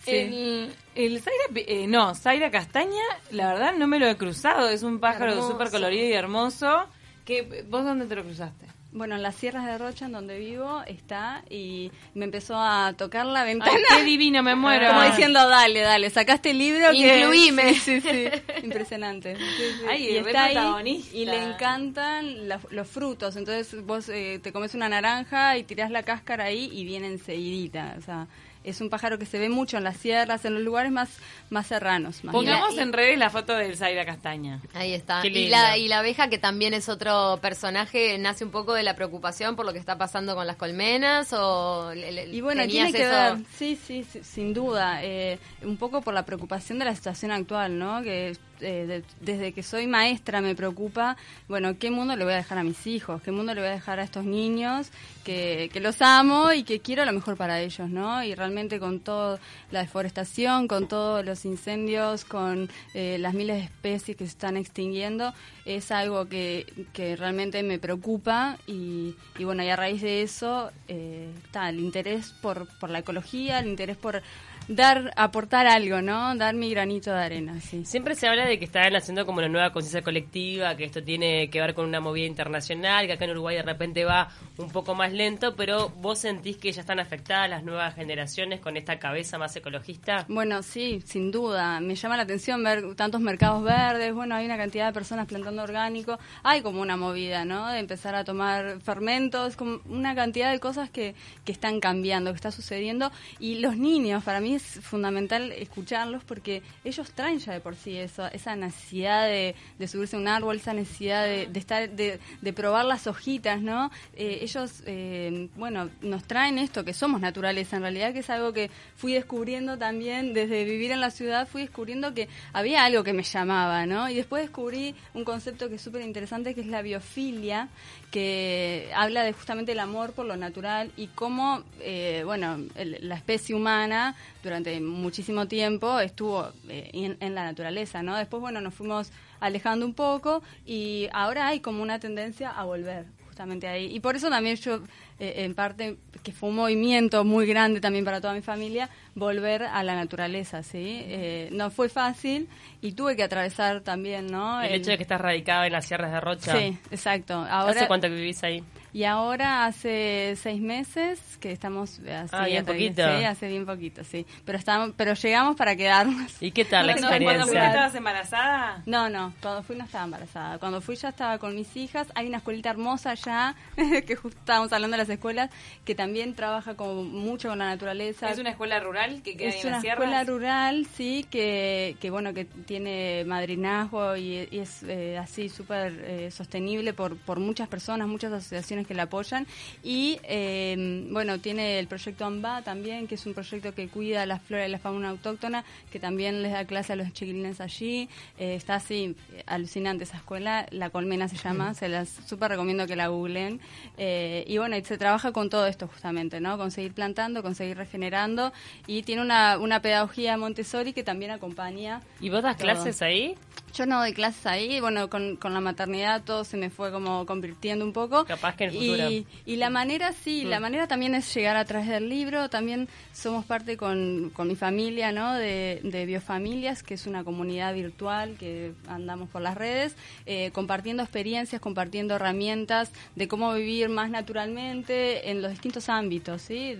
Sí. 0.00 0.12
El, 0.12 0.74
el 0.94 1.20
Zaira, 1.20 1.44
eh, 1.56 1.86
no, 1.86 2.14
Zaira 2.14 2.50
Castaña, 2.50 3.02
la 3.32 3.52
verdad 3.52 3.74
no 3.76 3.86
me 3.86 3.98
lo 3.98 4.06
he 4.06 4.16
cruzado, 4.16 4.70
es 4.70 4.82
un 4.82 4.98
pájaro 4.98 5.46
súper 5.46 5.70
colorido 5.70 6.06
y 6.06 6.12
hermoso. 6.14 6.86
que 7.26 7.64
¿Vos 7.68 7.84
dónde 7.84 8.06
te 8.06 8.14
lo 8.14 8.24
cruzaste? 8.24 8.79
Bueno, 8.92 9.14
en 9.14 9.22
las 9.22 9.36
sierras 9.36 9.66
de 9.66 9.78
Rocha, 9.78 10.06
en 10.06 10.12
donde 10.12 10.38
vivo, 10.38 10.82
está 10.86 11.44
y 11.48 11.92
me 12.14 12.24
empezó 12.24 12.56
a 12.56 12.92
tocar 12.94 13.24
la 13.24 13.44
ventana. 13.44 13.72
Ay, 13.72 13.98
qué 13.98 14.04
divino, 14.04 14.42
me 14.42 14.56
muero. 14.56 14.88
Como 14.88 15.02
diciendo, 15.02 15.48
dale, 15.48 15.80
dale, 15.80 16.10
sacaste 16.10 16.50
el 16.50 16.58
libro. 16.58 16.92
Incluíme. 16.92 17.74
Sí, 17.74 18.00
sí, 18.00 18.24
Impresionante. 18.64 19.36
Ay, 19.88 20.08
y 20.08 20.16
está 20.16 20.44
ahí 20.44 21.08
y 21.12 21.24
le 21.24 21.40
encantan 21.40 22.48
los 22.48 22.88
frutos. 22.88 23.36
Entonces 23.36 23.84
vos 23.84 24.08
eh, 24.08 24.40
te 24.42 24.52
comes 24.52 24.74
una 24.74 24.88
naranja 24.88 25.56
y 25.56 25.62
tirás 25.62 25.92
la 25.92 26.02
cáscara 26.02 26.44
ahí 26.44 26.68
y 26.72 26.84
viene 26.84 27.06
enseguidita. 27.06 27.94
O 27.96 28.02
sea, 28.02 28.26
es 28.62 28.80
un 28.80 28.90
pájaro 28.90 29.18
que 29.18 29.26
se 29.26 29.38
ve 29.38 29.48
mucho 29.48 29.78
en 29.78 29.84
las 29.84 29.96
sierras, 29.96 30.44
en 30.44 30.54
los 30.54 30.62
lugares 30.62 30.92
más, 30.92 31.08
más 31.48 31.66
serranos. 31.66 32.20
Pongamos 32.30 32.76
en 32.78 32.92
redes 32.92 33.18
la 33.18 33.30
foto 33.30 33.54
del 33.54 33.76
Zaira 33.76 34.04
Castaña. 34.04 34.60
Ahí 34.74 34.92
está. 34.92 35.26
Y 35.26 35.48
la, 35.48 35.78
y 35.78 35.88
la 35.88 36.00
abeja, 36.00 36.28
que 36.28 36.38
también 36.38 36.74
es 36.74 36.88
otro 36.88 37.38
personaje, 37.40 38.18
nace 38.18 38.44
un 38.44 38.50
poco 38.50 38.74
de 38.74 38.82
la 38.82 38.94
preocupación 38.94 39.56
por 39.56 39.64
lo 39.66 39.72
que 39.72 39.78
está 39.78 39.96
pasando 39.96 40.34
con 40.34 40.46
las 40.46 40.56
colmenas 40.56 41.32
o... 41.32 41.92
y 41.94 42.40
bueno, 42.40 42.66
tiene 42.66 42.92
que 42.92 43.06
ver, 43.06 43.38
sí, 43.54 43.76
sí, 43.76 44.04
sin 44.04 44.52
duda, 44.52 45.02
eh, 45.02 45.38
un 45.62 45.76
poco 45.76 46.02
por 46.02 46.14
la 46.14 46.24
preocupación 46.24 46.78
de 46.78 46.84
la 46.84 46.94
situación 46.94 47.30
actual, 47.32 47.78
¿no? 47.78 48.02
Que 48.02 48.36
eh, 48.60 49.02
desde 49.20 49.52
que 49.52 49.62
soy 49.62 49.86
maestra 49.86 50.40
me 50.40 50.54
preocupa, 50.54 51.16
bueno, 51.48 51.78
¿qué 51.78 51.90
mundo 51.90 52.16
le 52.16 52.24
voy 52.24 52.34
a 52.34 52.36
dejar 52.36 52.58
a 52.58 52.64
mis 52.64 52.86
hijos? 52.86 53.22
¿Qué 53.22 53.32
mundo 53.32 53.54
le 53.54 53.60
voy 53.60 53.70
a 53.70 53.72
dejar 53.72 54.00
a 54.00 54.02
estos 54.02 54.24
niños 54.24 54.90
que, 55.24 55.70
los 55.80 56.02
amo 56.02 56.52
y 56.52 56.62
que 56.62 56.80
quiero 56.80 57.04
lo 57.04 57.12
mejor 57.12 57.36
para 57.36 57.60
ellos, 57.60 57.88
¿no? 57.88 58.22
Y 58.22 58.34
realmente 58.34 58.78
con 58.78 59.00
toda 59.00 59.38
la 59.70 59.80
deforestación, 59.80 60.68
con 60.68 60.88
todos 60.88 61.24
los 61.24 61.44
incendios, 61.44 62.24
con 62.24 62.68
eh, 62.94 63.16
las 63.18 63.34
miles 63.34 63.56
de 63.56 63.64
especies 63.64 64.16
que 64.16 64.24
se 64.24 64.30
están 64.30 64.56
extinguiendo, 64.56 65.32
es 65.64 65.90
algo 65.90 66.28
que, 66.28 66.66
que 66.92 67.16
realmente 67.16 67.62
me 67.62 67.78
preocupa 67.78 68.58
y, 68.66 69.14
y, 69.38 69.44
bueno, 69.44 69.62
y 69.62 69.68
a 69.68 69.76
raíz 69.76 70.02
de 70.02 70.22
eso 70.22 70.70
eh, 70.88 71.30
está 71.44 71.68
el 71.68 71.80
interés 71.80 72.32
por, 72.42 72.66
por 72.78 72.90
la 72.90 73.00
ecología, 73.00 73.60
el 73.60 73.68
interés 73.68 73.96
por 73.96 74.22
dar, 74.70 75.12
aportar 75.16 75.66
algo, 75.66 76.00
¿no? 76.00 76.34
Dar 76.36 76.54
mi 76.54 76.70
granito 76.70 77.10
de 77.12 77.18
arena, 77.18 77.60
sí. 77.60 77.84
Siempre 77.84 78.14
se 78.14 78.28
habla 78.28 78.46
de 78.46 78.58
que 78.58 78.64
están 78.64 78.94
haciendo 78.94 79.26
como 79.26 79.38
una 79.38 79.48
nueva 79.48 79.72
conciencia 79.72 80.02
colectiva, 80.02 80.76
que 80.76 80.84
esto 80.84 81.02
tiene 81.02 81.50
que 81.50 81.60
ver 81.60 81.74
con 81.74 81.86
una 81.86 82.00
movida 82.00 82.26
internacional, 82.26 83.06
que 83.06 83.14
acá 83.14 83.24
en 83.24 83.32
Uruguay 83.32 83.56
de 83.56 83.62
repente 83.62 84.04
va 84.04 84.28
un 84.58 84.70
poco 84.70 84.94
más 84.94 85.12
lento, 85.12 85.56
pero 85.56 85.88
vos 85.88 86.20
sentís 86.20 86.56
que 86.56 86.70
ya 86.70 86.82
están 86.82 87.00
afectadas 87.00 87.50
las 87.50 87.64
nuevas 87.64 87.94
generaciones 87.94 88.60
con 88.60 88.76
esta 88.76 88.98
cabeza 88.98 89.38
más 89.38 89.54
ecologista? 89.56 90.24
Bueno, 90.28 90.62
sí, 90.62 91.02
sin 91.04 91.32
duda. 91.32 91.80
Me 91.80 91.96
llama 91.96 92.16
la 92.16 92.22
atención 92.22 92.62
ver 92.62 92.94
tantos 92.94 93.20
mercados 93.20 93.64
verdes, 93.64 94.14
bueno, 94.14 94.36
hay 94.36 94.46
una 94.46 94.56
cantidad 94.56 94.86
de 94.86 94.92
personas 94.92 95.26
plantando 95.26 95.62
orgánico, 95.62 96.18
hay 96.44 96.62
como 96.62 96.80
una 96.80 96.96
movida, 96.96 97.44
¿no? 97.44 97.68
De 97.68 97.80
empezar 97.80 98.14
a 98.14 98.24
tomar 98.24 98.80
fermentos, 98.80 99.56
como 99.56 99.80
una 99.88 100.14
cantidad 100.14 100.52
de 100.52 100.60
cosas 100.60 100.90
que, 100.90 101.14
que 101.44 101.50
están 101.50 101.80
cambiando, 101.80 102.30
que 102.30 102.36
está 102.36 102.52
sucediendo, 102.52 103.10
y 103.40 103.56
los 103.56 103.76
niños, 103.76 104.22
para 104.22 104.40
mí 104.40 104.59
es 104.60 104.84
fundamental 104.84 105.52
escucharlos 105.52 106.24
porque 106.24 106.62
ellos 106.84 107.10
traen 107.12 107.38
ya 107.38 107.52
de 107.52 107.60
por 107.60 107.76
sí 107.76 107.96
eso, 107.96 108.26
esa 108.26 108.56
necesidad 108.56 109.26
de, 109.26 109.54
subirse 109.88 110.16
a 110.16 110.18
un 110.18 110.28
árbol, 110.28 110.56
esa 110.56 110.72
necesidad 110.72 111.24
de, 111.24 111.48
estar, 111.54 111.90
de, 111.90 112.52
probar 112.52 112.84
las 112.84 113.06
hojitas, 113.06 113.60
¿no? 113.62 113.90
Eh, 114.16 114.40
ellos, 114.42 114.82
eh, 114.86 115.48
bueno, 115.56 115.88
nos 116.02 116.24
traen 116.24 116.58
esto 116.58 116.84
que 116.84 116.92
somos 116.92 117.20
naturaleza, 117.20 117.76
en 117.76 117.82
realidad 117.82 118.12
que 118.12 118.20
es 118.20 118.30
algo 118.30 118.52
que 118.52 118.70
fui 118.96 119.14
descubriendo 119.14 119.78
también 119.78 120.34
desde 120.34 120.64
vivir 120.64 120.90
en 120.90 121.00
la 121.00 121.10
ciudad, 121.10 121.48
fui 121.48 121.62
descubriendo 121.62 122.14
que 122.14 122.28
había 122.52 122.84
algo 122.84 123.02
que 123.04 123.12
me 123.12 123.22
llamaba, 123.22 123.86
¿no? 123.86 124.08
Y 124.10 124.14
después 124.14 124.42
descubrí 124.42 124.94
un 125.14 125.24
concepto 125.24 125.68
que 125.68 125.76
es 125.76 125.82
súper 125.82 126.02
interesante 126.02 126.54
que 126.54 126.60
es 126.60 126.66
la 126.66 126.82
biofilia, 126.82 127.68
que 128.10 128.90
habla 128.94 129.22
de 129.22 129.32
justamente 129.32 129.72
el 129.72 129.78
amor 129.78 130.12
por 130.12 130.26
lo 130.26 130.36
natural 130.36 130.90
y 130.96 131.08
cómo, 131.08 131.62
eh, 131.80 132.22
bueno, 132.24 132.58
la 132.74 133.14
especie 133.14 133.54
humana 133.54 134.16
durante 134.50 134.80
muchísimo 134.80 135.46
tiempo 135.46 136.00
estuvo 136.00 136.50
eh, 136.68 136.90
en, 137.20 137.34
la 137.34 137.44
naturaleza, 137.44 138.02
¿no? 138.02 138.16
Después, 138.16 138.40
bueno, 138.40 138.60
nos 138.60 138.74
fuimos 138.74 139.12
alejando 139.38 139.86
un 139.86 139.94
poco 139.94 140.42
y 140.66 141.08
ahora 141.12 141.46
hay 141.46 141.60
como 141.60 141.82
una 141.82 142.00
tendencia 142.00 142.50
a 142.50 142.64
volver 142.64 143.06
justamente 143.26 143.68
ahí. 143.68 143.94
Y 143.94 144.00
por 144.00 144.16
eso 144.16 144.28
también 144.28 144.56
yo, 144.56 144.80
eh, 145.20 145.44
en 145.44 145.54
parte, 145.54 145.98
que 146.24 146.32
fue 146.32 146.48
un 146.48 146.56
movimiento 146.56 147.24
muy 147.24 147.46
grande 147.46 147.80
también 147.80 148.04
para 148.04 148.20
toda 148.20 148.34
mi 148.34 148.42
familia, 148.42 148.90
volver 149.14 149.62
a 149.62 149.84
la 149.84 149.94
naturaleza, 149.94 150.64
¿sí? 150.64 151.02
Eh, 151.04 151.48
no 151.52 151.70
fue 151.70 151.88
fácil 151.88 152.48
y 152.82 152.92
tuve 152.92 153.14
que 153.14 153.22
atravesar 153.22 153.82
también, 153.82 154.26
¿no? 154.26 154.60
El, 154.60 154.72
hecho 154.72 154.90
de 154.90 154.96
que 154.96 155.04
estás 155.04 155.20
radicada 155.20 155.66
en 155.66 155.72
las 155.72 155.86
sierras 155.86 156.10
de 156.10 156.20
Rocha. 156.20 156.58
Sí, 156.58 156.76
exacto. 156.90 157.34
Ahora, 157.34 157.70
¿Hace 157.70 157.86
cuánto 157.86 158.08
que 158.08 158.14
vivís 158.14 158.42
ahí? 158.42 158.64
Y 158.92 159.04
ahora 159.04 159.66
hace 159.66 160.34
seis 160.40 160.60
meses 160.60 161.20
que 161.38 161.52
estamos 161.52 162.00
así. 162.00 162.28
Ah, 162.32 162.46
bien 162.46 162.64
poquito. 162.64 163.02
Sí, 163.02 163.24
hace 163.24 163.48
bien 163.48 163.64
poquito, 163.64 164.02
sí. 164.04 164.26
Pero, 164.44 164.58
estamos, 164.58 164.92
pero 164.96 165.14
llegamos 165.14 165.54
para 165.56 165.76
quedarnos. 165.76 166.42
¿Y 166.42 166.50
qué 166.50 166.64
tal 166.64 166.86
la 166.88 166.92
Cuando- 166.98 167.08
Cuando 167.08 167.20
fuiste 167.22 167.40
experiencia? 167.42 167.68
estabas 167.68 167.94
embarazada. 167.94 168.82
No, 168.86 169.08
no, 169.08 169.32
cuando 169.40 169.62
fui 169.62 169.76
no 169.76 169.84
estaba 169.84 170.04
embarazada. 170.04 170.58
Cuando 170.58 170.80
fui 170.80 170.96
ya 170.96 171.10
estaba 171.10 171.38
con 171.38 171.54
mis 171.54 171.76
hijas. 171.76 172.08
Hay 172.14 172.26
una 172.26 172.38
escuelita 172.38 172.70
hermosa 172.70 173.10
allá, 173.12 173.54
que 174.06 174.16
justo 174.16 174.38
estábamos 174.38 174.72
hablando 174.72 174.96
de 174.96 175.02
las 175.02 175.08
escuelas, 175.08 175.50
que 175.84 175.94
también 175.94 176.34
trabaja 176.34 176.74
como 176.74 177.04
mucho 177.04 177.48
con 177.50 177.58
la 177.60 177.66
naturaleza. 177.66 178.28
Es 178.30 178.38
una 178.38 178.50
escuela 178.50 178.80
rural 178.80 179.22
que 179.22 179.36
queda 179.36 179.50
Es 179.50 179.56
en 179.62 179.68
una 179.68 179.76
las 179.76 179.84
escuela 179.84 180.10
sierras. 180.12 180.26
rural, 180.26 180.86
sí, 180.96 181.26
que, 181.30 181.96
que 182.00 182.10
bueno, 182.10 182.34
que 182.34 182.44
tiene 182.44 183.24
madrinazgo 183.24 184.16
y, 184.16 184.48
y 184.50 184.58
es 184.58 184.82
eh, 184.82 185.16
así 185.18 185.48
súper 185.48 185.92
eh, 186.04 186.30
sostenible 186.30 186.92
por, 186.92 187.16
por 187.16 187.38
muchas 187.38 187.68
personas, 187.68 188.08
muchas 188.08 188.32
asociaciones 188.32 188.79
que 188.84 188.94
la 188.94 189.04
apoyan. 189.04 189.46
Y 189.82 190.18
eh, 190.24 191.06
bueno, 191.10 191.38
tiene 191.38 191.78
el 191.78 191.86
proyecto 191.86 192.24
AMBA 192.24 192.62
también, 192.62 193.06
que 193.06 193.14
es 193.14 193.26
un 193.26 193.34
proyecto 193.34 193.74
que 193.74 193.88
cuida 193.88 194.26
la 194.26 194.38
flora 194.38 194.66
y 194.66 194.70
la 194.70 194.78
fauna 194.78 195.10
autóctona, 195.10 195.64
que 195.90 195.98
también 195.98 196.42
les 196.42 196.52
da 196.52 196.64
clase 196.64 196.92
a 196.92 196.96
los 196.96 197.12
chiquilines 197.12 197.60
allí. 197.60 198.08
Eh, 198.38 198.54
está 198.54 198.76
así, 198.76 199.16
alucinante 199.46 200.04
esa 200.04 200.16
escuela, 200.16 200.66
La 200.70 200.90
Colmena 200.90 201.28
se 201.28 201.36
llama, 201.36 201.74
se 201.74 201.88
las 201.88 202.08
súper 202.08 202.50
recomiendo 202.50 202.86
que 202.86 202.96
la 202.96 203.08
googlen. 203.08 203.60
Eh, 203.98 204.44
y 204.46 204.58
bueno, 204.58 204.76
y 204.76 204.84
se 204.84 204.98
trabaja 204.98 205.32
con 205.32 205.50
todo 205.50 205.66
esto 205.66 205.86
justamente, 205.88 206.40
¿no? 206.40 206.56
Con 206.58 206.70
seguir 206.70 206.92
plantando, 206.92 207.42
con 207.42 207.54
seguir 207.54 207.76
regenerando 207.76 208.52
y 208.86 209.02
tiene 209.02 209.22
una, 209.22 209.58
una 209.58 209.80
pedagogía 209.82 210.36
Montessori 210.36 210.92
que 210.92 211.02
también 211.02 211.30
acompaña. 211.30 212.02
¿Y 212.20 212.30
vos 212.30 212.42
das 212.42 212.56
todo. 212.56 212.64
clases 212.64 213.02
ahí? 213.02 213.34
Yo 213.74 213.86
no 213.86 213.98
doy 213.98 214.12
clases 214.12 214.46
ahí, 214.46 214.80
bueno, 214.80 215.08
con, 215.08 215.36
con 215.36 215.54
la 215.54 215.60
maternidad 215.60 216.22
todo 216.22 216.44
se 216.44 216.56
me 216.56 216.70
fue 216.70 216.90
como 216.90 217.26
convirtiendo 217.26 217.84
un 217.84 217.92
poco. 217.92 218.24
Capaz 218.24 218.56
que 218.56 218.64
en 218.64 218.70
el 218.70 218.76
futuro. 218.76 219.26
y 219.46 219.56
la 219.56 219.70
manera, 219.70 220.12
sí, 220.12 220.44
la 220.44 220.60
manera 220.60 220.86
también 220.86 221.14
es 221.14 221.32
llegar 221.34 221.56
a 221.56 221.64
través 221.64 221.88
del 221.88 222.08
libro, 222.08 222.48
también 222.48 222.88
somos 223.12 223.44
parte 223.44 223.76
con, 223.76 224.30
con 224.34 224.48
mi 224.48 224.56
familia, 224.56 225.12
¿no? 225.12 225.34
De, 225.34 225.80
de 225.82 226.06
Biofamilias, 226.06 226.82
que 226.82 226.94
es 226.94 227.06
una 227.06 227.24
comunidad 227.24 227.74
virtual 227.74 228.36
que 228.38 228.72
andamos 228.88 229.28
por 229.28 229.42
las 229.42 229.56
redes, 229.56 229.94
eh, 230.26 230.50
compartiendo 230.52 231.02
experiencias, 231.02 231.60
compartiendo 231.60 232.14
herramientas 232.16 232.92
de 233.16 233.28
cómo 233.28 233.52
vivir 233.54 233.88
más 233.88 234.10
naturalmente 234.10 235.30
en 235.30 235.42
los 235.42 235.50
distintos 235.50 235.88
ámbitos, 235.88 236.42
¿sí? 236.42 236.76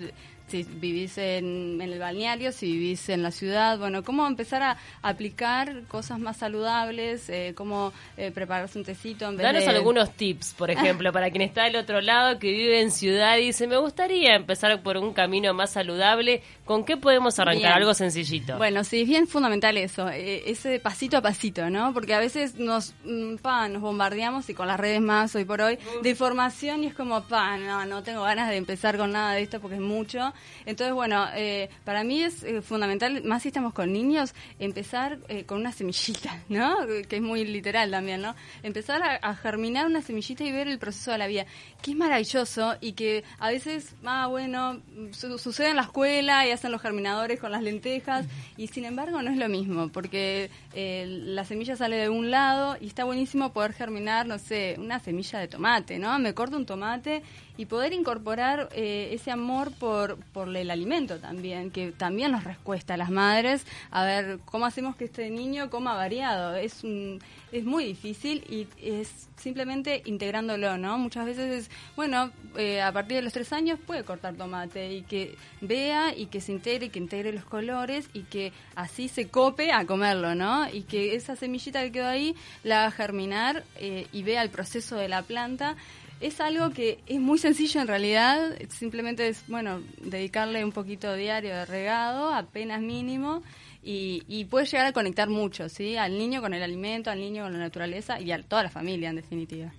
Si 0.50 0.64
vivís 0.64 1.16
en, 1.18 1.80
en 1.80 1.92
el 1.92 1.98
balneario, 1.98 2.50
si 2.50 2.72
vivís 2.72 3.08
en 3.08 3.22
la 3.22 3.30
ciudad, 3.30 3.78
bueno, 3.78 4.02
cómo 4.02 4.26
empezar 4.26 4.62
a 4.62 4.76
aplicar 5.00 5.82
cosas 5.86 6.18
más 6.18 6.38
saludables, 6.38 7.28
eh, 7.28 7.54
cómo 7.56 7.92
eh, 8.16 8.32
prepararse 8.32 8.78
un 8.78 8.84
tecito 8.84 9.28
en 9.28 9.36
vez 9.36 9.44
Danos 9.44 9.64
de... 9.64 9.70
algunos 9.70 10.10
tips, 10.10 10.54
por 10.54 10.70
ejemplo, 10.70 11.12
para 11.12 11.30
quien 11.30 11.42
está 11.42 11.64
del 11.64 11.76
otro 11.76 12.00
lado, 12.00 12.38
que 12.38 12.50
vive 12.50 12.80
en 12.80 12.90
ciudad 12.90 13.36
y 13.38 13.46
dice, 13.46 13.66
me 13.66 13.76
gustaría 13.76 14.34
empezar 14.34 14.82
por 14.82 14.96
un 14.96 15.12
camino 15.12 15.54
más 15.54 15.70
saludable. 15.70 16.42
¿Con 16.64 16.84
qué 16.84 16.96
podemos 16.96 17.38
arrancar? 17.38 17.60
Bien. 17.60 17.72
Algo 17.72 17.94
sencillito. 17.94 18.56
Bueno, 18.56 18.82
sí, 18.84 19.02
es 19.02 19.08
bien 19.08 19.26
fundamental 19.26 19.76
eso, 19.76 20.08
eh, 20.08 20.50
ese 20.50 20.80
pasito 20.80 21.16
a 21.16 21.22
pasito, 21.22 21.70
¿no? 21.70 21.92
Porque 21.92 22.14
a 22.14 22.18
veces 22.18 22.56
nos, 22.56 22.94
mm, 23.04 23.36
pa, 23.36 23.68
nos 23.68 23.82
bombardeamos 23.82 24.48
y 24.50 24.54
con 24.54 24.66
las 24.66 24.80
redes 24.80 25.00
más 25.00 25.34
hoy 25.34 25.44
por 25.44 25.60
hoy 25.60 25.78
de 26.02 26.10
información 26.10 26.84
y 26.84 26.88
es 26.88 26.94
como, 26.94 27.22
pa, 27.22 27.56
no, 27.56 27.86
no 27.86 28.02
tengo 28.02 28.22
ganas 28.22 28.48
de 28.48 28.56
empezar 28.56 28.96
con 28.96 29.12
nada 29.12 29.34
de 29.34 29.42
esto 29.42 29.60
porque 29.60 29.76
es 29.76 29.82
mucho. 29.82 30.32
Entonces, 30.66 30.94
bueno, 30.94 31.26
eh, 31.34 31.68
para 31.84 32.04
mí 32.04 32.22
es 32.22 32.42
eh, 32.42 32.62
fundamental, 32.62 33.22
más 33.24 33.42
si 33.42 33.48
estamos 33.48 33.72
con 33.74 33.92
niños, 33.92 34.34
empezar 34.58 35.18
eh, 35.28 35.44
con 35.44 35.58
una 35.58 35.72
semillita, 35.72 36.38
¿no? 36.48 36.76
Que 37.08 37.16
es 37.16 37.22
muy 37.22 37.44
literal 37.44 37.90
también, 37.90 38.22
¿no? 38.22 38.34
Empezar 38.62 39.02
a, 39.02 39.34
germinar 39.36 39.86
una 39.86 40.02
semillita 40.02 40.44
y 40.44 40.52
ver 40.52 40.68
el 40.68 40.78
proceso 40.78 41.10
de 41.12 41.18
la 41.18 41.26
vida, 41.26 41.46
que 41.82 41.92
es 41.92 41.96
maravilloso 41.96 42.76
y 42.80 42.92
que 42.92 43.24
a 43.38 43.48
veces, 43.50 43.94
ah, 44.04 44.26
bueno, 44.26 44.80
su- 45.12 45.38
sucede 45.38 45.70
en 45.70 45.76
la 45.76 45.82
escuela 45.82 46.46
y 46.46 46.50
hacen 46.50 46.72
los 46.72 46.82
germinadores 46.82 47.40
con 47.40 47.50
las 47.52 47.62
lentejas 47.62 48.26
y 48.56 48.66
sin 48.66 48.84
embargo 48.84 49.22
no 49.22 49.30
es 49.30 49.36
lo 49.38 49.48
mismo 49.48 49.88
porque 49.88 50.50
eh, 50.74 51.06
la 51.08 51.44
semilla 51.44 51.76
sale 51.76 51.96
de 51.96 52.08
un 52.08 52.30
lado 52.30 52.76
y 52.80 52.86
está 52.86 53.04
buenísimo 53.04 53.52
poder 53.52 53.72
germinar, 53.72 54.26
no 54.26 54.38
sé, 54.38 54.76
una 54.78 54.98
semilla 55.00 55.38
de 55.38 55.48
tomate, 55.48 55.98
¿no? 55.98 56.18
Me 56.18 56.34
corto 56.34 56.56
un 56.56 56.66
tomate 56.66 57.22
y 57.60 57.66
poder 57.66 57.92
incorporar 57.92 58.70
eh, 58.72 59.10
ese 59.12 59.30
amor 59.30 59.70
por, 59.72 60.16
por 60.32 60.48
el 60.56 60.70
alimento 60.70 61.18
también, 61.18 61.70
que 61.70 61.92
también 61.92 62.32
nos 62.32 62.42
rescuesta 62.42 62.94
a 62.94 62.96
las 62.96 63.10
madres, 63.10 63.66
a 63.90 64.02
ver 64.02 64.38
cómo 64.46 64.64
hacemos 64.64 64.96
que 64.96 65.04
este 65.04 65.28
niño 65.28 65.68
coma 65.68 65.92
variado. 65.92 66.56
Es, 66.56 66.84
un, 66.84 67.20
es 67.52 67.66
muy 67.66 67.84
difícil 67.84 68.42
y 68.48 68.66
es 68.82 69.28
simplemente 69.36 70.02
integrándolo, 70.06 70.78
¿no? 70.78 70.96
Muchas 70.96 71.26
veces 71.26 71.52
es, 71.52 71.70
bueno, 71.96 72.30
eh, 72.56 72.80
a 72.80 72.92
partir 72.92 73.16
de 73.16 73.22
los 73.22 73.32
tres 73.34 73.52
años 73.52 73.78
puede 73.86 74.04
cortar 74.04 74.36
tomate 74.36 74.94
y 74.94 75.02
que 75.02 75.36
vea 75.60 76.16
y 76.16 76.26
que 76.26 76.40
se 76.40 76.52
integre, 76.52 76.86
y 76.86 76.88
que 76.88 76.98
integre 76.98 77.30
los 77.30 77.44
colores 77.44 78.08
y 78.14 78.22
que 78.22 78.54
así 78.74 79.08
se 79.08 79.28
cope 79.28 79.70
a 79.70 79.84
comerlo, 79.84 80.34
¿no? 80.34 80.66
Y 80.72 80.84
que 80.84 81.14
esa 81.14 81.36
semillita 81.36 81.82
que 81.82 81.92
quedó 81.92 82.08
ahí 82.08 82.34
la 82.64 82.86
haga 82.86 82.90
germinar 82.90 83.64
eh, 83.76 84.06
y 84.12 84.22
vea 84.22 84.42
el 84.42 84.48
proceso 84.48 84.96
de 84.96 85.08
la 85.08 85.20
planta 85.20 85.76
es 86.20 86.40
algo 86.40 86.70
que 86.70 86.98
es 87.06 87.18
muy 87.18 87.38
sencillo 87.38 87.80
en 87.80 87.88
realidad, 87.88 88.56
simplemente 88.68 89.28
es, 89.28 89.42
bueno, 89.48 89.80
dedicarle 90.02 90.64
un 90.64 90.72
poquito 90.72 91.14
diario 91.14 91.54
de 91.54 91.64
regado, 91.64 92.32
apenas 92.32 92.80
mínimo, 92.80 93.42
y, 93.82 94.22
y 94.28 94.44
puede 94.44 94.66
llegar 94.66 94.86
a 94.86 94.92
conectar 94.92 95.28
mucho, 95.28 95.68
¿sí? 95.68 95.96
Al 95.96 96.18
niño 96.18 96.42
con 96.42 96.52
el 96.52 96.62
alimento, 96.62 97.10
al 97.10 97.18
niño 97.18 97.44
con 97.44 97.54
la 97.54 97.58
naturaleza 97.58 98.20
y 98.20 98.30
a 98.32 98.42
toda 98.42 98.64
la 98.64 98.70
familia, 98.70 99.08
en 99.08 99.16
definitiva. 99.16 99.72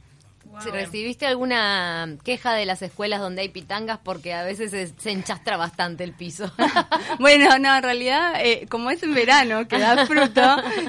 Si 0.60 0.70
recibiste 0.70 1.26
alguna 1.26 2.18
queja 2.24 2.54
de 2.54 2.66
las 2.66 2.82
escuelas 2.82 3.20
donde 3.20 3.42
hay 3.42 3.50
pitangas, 3.50 4.00
porque 4.04 4.34
a 4.34 4.44
veces 4.44 4.72
se, 4.72 4.88
se 4.88 5.12
enchastra 5.12 5.58
bastante 5.58 6.04
el 6.04 6.14
piso. 6.14 6.52
bueno, 7.20 7.58
no, 7.60 7.76
en 7.76 7.84
realidad, 7.84 8.34
eh, 8.44 8.68
como 8.70 8.92
es 8.92 9.02
en 9.04 9.14
verano, 9.14 9.68
que 9.68 9.80
da 9.80 10.06
fruto, 10.06 10.42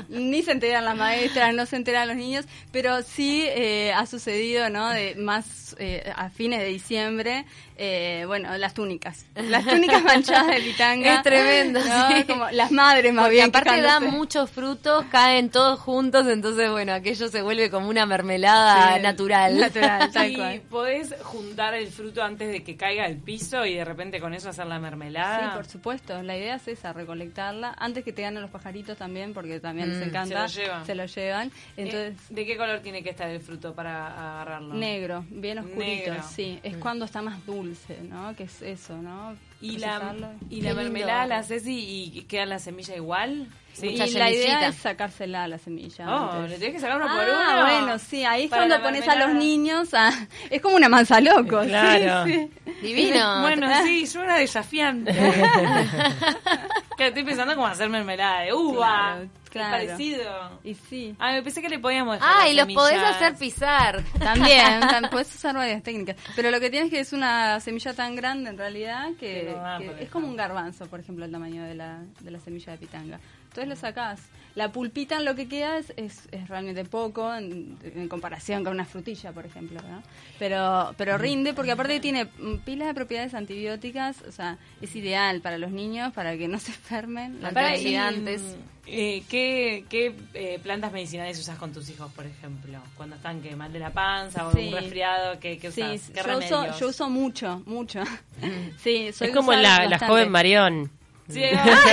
ni 0.08 0.42
se 0.42 0.52
enteran 0.52 0.84
las 0.84 0.96
maestras, 0.96 1.54
no 1.54 1.66
se 1.66 1.76
enteran 1.76 2.08
los 2.08 2.16
niños, 2.16 2.44
pero 2.70 3.02
sí 3.02 3.44
eh, 3.48 3.92
ha 3.92 4.06
sucedido, 4.06 4.68
¿no? 4.70 4.88
De 4.90 5.14
más 5.16 5.74
eh, 5.78 6.12
a 6.14 6.30
fines 6.30 6.60
de 6.60 6.66
diciembre, 6.66 7.46
eh, 7.76 8.24
bueno, 8.26 8.56
las 8.58 8.74
túnicas. 8.74 9.26
Las 9.34 9.64
túnicas 9.66 10.02
manchadas 10.04 10.48
de 10.48 10.60
pitanga. 10.60 11.14
Es 11.16 11.22
tremendo, 11.22 11.80
¿no? 11.80 12.08
sí. 12.16 12.24
Como 12.24 12.50
las 12.50 12.70
madres 12.70 13.12
más 13.12 13.24
Porque 13.24 13.36
bien. 13.36 13.48
aparte 13.48 13.80
da 13.80 14.00
muchos 14.00 14.50
frutos, 14.50 15.04
caen 15.10 15.50
todos 15.50 15.78
juntos, 15.80 16.26
entonces 16.28 16.70
bueno, 16.70 16.92
aquello 16.92 17.28
se 17.28 17.42
vuelve 17.42 17.70
como 17.70 17.88
una 17.88 18.06
mermelada 18.06 18.96
Sí, 18.96 19.02
natural. 19.02 19.58
natural, 19.58 20.10
tal 20.12 20.30
y 20.30 20.36
cual. 20.36 20.60
podés 20.70 21.14
juntar 21.22 21.74
el 21.74 21.88
fruto 21.88 22.22
antes 22.22 22.50
de 22.52 22.62
que 22.62 22.76
caiga 22.76 23.04
al 23.04 23.16
piso 23.16 23.64
y 23.66 23.74
de 23.74 23.84
repente 23.84 24.20
con 24.20 24.34
eso 24.34 24.48
hacer 24.50 24.66
la 24.66 24.78
mermelada. 24.78 25.50
Sí, 25.50 25.56
por 25.56 25.66
supuesto. 25.66 26.22
La 26.22 26.36
idea 26.36 26.56
es 26.56 26.68
esa, 26.68 26.92
recolectarla. 26.92 27.74
Antes 27.78 28.04
que 28.04 28.12
te 28.12 28.22
ganen 28.22 28.42
los 28.42 28.50
pajaritos 28.50 28.96
también, 28.98 29.32
porque 29.34 29.60
también 29.60 29.88
les 29.90 29.98
Mm, 30.00 30.02
encanta. 30.10 30.48
se 30.48 30.60
lo 30.60 30.64
llevan. 30.66 30.86
Se 30.86 30.94
lo 30.94 31.06
llevan. 31.06 31.52
Entonces, 31.76 32.12
Eh, 32.14 32.34
¿De 32.34 32.46
qué 32.46 32.56
color 32.56 32.80
tiene 32.80 33.02
que 33.02 33.10
estar 33.10 33.28
el 33.28 33.40
fruto 33.40 33.74
para 33.74 34.32
agarrarlo? 34.32 34.74
negro, 34.74 35.24
bien 35.30 35.58
oscurito. 35.58 36.10
Negro. 36.12 36.24
Sí, 36.34 36.58
es 36.62 36.76
cuando 36.76 37.04
está 37.04 37.22
más 37.22 37.44
dulce, 37.46 37.62
¿no? 38.08 38.34
Que 38.36 38.44
es 38.44 38.62
eso, 38.62 38.96
¿no? 39.00 39.36
¿Y 39.62 39.78
la, 39.78 40.14
y 40.50 40.60
la 40.60 40.74
mermelada 40.74 41.26
la 41.26 41.38
haces 41.38 41.66
y, 41.66 42.10
y 42.14 42.22
queda 42.22 42.44
la 42.46 42.58
semilla 42.58 42.96
igual? 42.96 43.48
Y 43.80 43.96
la 43.96 44.30
idea 44.30 44.68
es 44.68 44.76
sacársela 44.76 45.44
a 45.44 45.48
la 45.48 45.56
semilla. 45.56 46.04
Oh, 46.06 46.30
antes. 46.32 46.50
le 46.50 46.58
tenés 46.58 46.74
que 46.74 46.80
sacar 46.80 46.98
uno 46.98 47.06
por 47.06 47.24
Ah, 47.24 47.52
uno. 47.54 47.62
bueno, 47.62 47.98
sí, 47.98 48.22
ahí 48.22 48.44
es 48.44 48.50
cuando 48.50 48.82
pones 48.82 49.08
a 49.08 49.14
los 49.14 49.30
niños 49.34 49.94
a... 49.94 50.10
Es 50.50 50.60
como 50.60 50.76
una 50.76 50.90
manzalocos. 50.90 51.66
Claro. 51.68 52.26
Sí, 52.26 52.50
sí. 52.66 52.72
Divino. 52.82 53.40
Bueno, 53.40 53.68
sí, 53.82 54.04
yo 54.04 54.22
era 54.24 54.36
desafiante. 54.36 55.12
que 56.98 57.06
estoy 57.08 57.24
pensando 57.24 57.54
cómo 57.54 57.66
hacer 57.66 57.88
mermelada 57.88 58.40
de 58.42 58.52
uva. 58.52 59.16
Claro, 59.16 59.22
Es 59.44 59.50
claro. 59.50 59.70
parecido. 59.70 60.60
Y 60.64 60.74
sí. 60.74 61.14
Ah, 61.18 61.32
me 61.32 61.42
pensé 61.42 61.62
que 61.62 61.68
le 61.68 61.78
podíamos 61.78 62.16
dejar 62.16 62.34
Ah, 62.40 62.48
y 62.48 62.54
los 62.54 62.66
podés 62.72 62.98
hacer 62.98 63.34
pisar. 63.36 64.02
También, 64.18 64.80
tam- 64.82 65.08
puedes 65.10 65.34
usar 65.34 65.54
varias 65.54 65.82
técnicas. 65.82 66.16
Pero 66.36 66.50
lo 66.50 66.60
que 66.60 66.70
tienes 66.70 66.90
que 66.90 67.00
es 67.00 67.12
una 67.12 67.58
semilla 67.60 67.94
tan 67.94 68.14
grande 68.16 68.50
en 68.50 68.58
realidad 68.58 69.08
que, 69.18 69.51
Que 69.52 69.84
que 69.84 69.90
para 69.90 70.00
es 70.00 70.10
como 70.10 70.26
un 70.26 70.36
garbanzo, 70.36 70.86
por 70.86 71.00
ejemplo, 71.00 71.24
el 71.24 71.30
tamaño 71.32 71.62
de 71.64 71.74
la, 71.74 72.02
de 72.20 72.30
la 72.30 72.40
semilla 72.40 72.72
de 72.72 72.78
pitanga. 72.78 73.20
Entonces 73.52 73.68
lo 73.68 73.76
sacás. 73.76 74.20
La 74.54 74.70
pulpita 74.70 75.16
en 75.16 75.24
lo 75.24 75.34
que 75.34 75.48
queda 75.48 75.78
es, 75.78 75.94
es, 75.96 76.28
es 76.30 76.46
realmente 76.48 76.84
poco 76.84 77.34
en, 77.34 77.78
en 77.82 78.06
comparación 78.08 78.64
con 78.64 78.74
una 78.74 78.84
frutilla, 78.84 79.32
por 79.32 79.46
ejemplo. 79.46 79.80
¿no? 79.80 80.02
Pero, 80.38 80.94
pero 80.98 81.16
rinde 81.16 81.54
porque 81.54 81.72
aparte 81.72 82.00
tiene 82.00 82.26
mm, 82.26 82.56
pilas 82.64 82.88
de 82.88 82.92
propiedades 82.94 83.32
antibióticas. 83.32 84.20
O 84.28 84.32
sea, 84.32 84.58
es 84.82 84.94
ideal 84.94 85.40
para 85.40 85.56
los 85.56 85.70
niños, 85.70 86.12
para 86.12 86.36
que 86.36 86.48
no 86.48 86.58
se 86.58 86.70
enfermen. 86.72 87.40
La 87.42 87.50
Para, 87.50 87.70
verdad, 87.72 87.82
y, 87.82 87.94
Antioxidantes. 87.96 88.56
eh, 88.86 89.22
¿Qué, 89.30 89.86
qué 89.88 90.14
eh, 90.34 90.58
plantas 90.62 90.92
medicinales 90.92 91.38
usas 91.38 91.56
con 91.56 91.72
tus 91.72 91.88
hijos, 91.88 92.12
por 92.12 92.26
ejemplo? 92.26 92.78
Cuando 92.94 93.16
están 93.16 93.40
que 93.40 93.56
mal 93.56 93.72
de 93.72 93.78
la 93.78 93.90
panza 93.90 94.48
o 94.48 94.52
Sí. 94.52 94.66
un 94.68 94.74
resfriado, 94.74 95.40
¿qué, 95.40 95.58
qué 95.58 95.70
Sí, 95.72 95.80
usas? 95.82 96.10
¿Qué 96.10 96.14
yo 96.14 96.38
uso, 96.38 96.56
remedios? 96.56 96.78
yo 96.78 96.88
uso 96.88 97.08
mucho, 97.08 97.62
mucho. 97.64 98.00
sí, 98.82 99.12
soy 99.14 99.28
es 99.28 99.34
como 99.34 99.54
la, 99.54 99.86
la 99.86 99.98
joven 99.98 100.30
Marión. 100.30 100.90
Sí, 101.32 101.42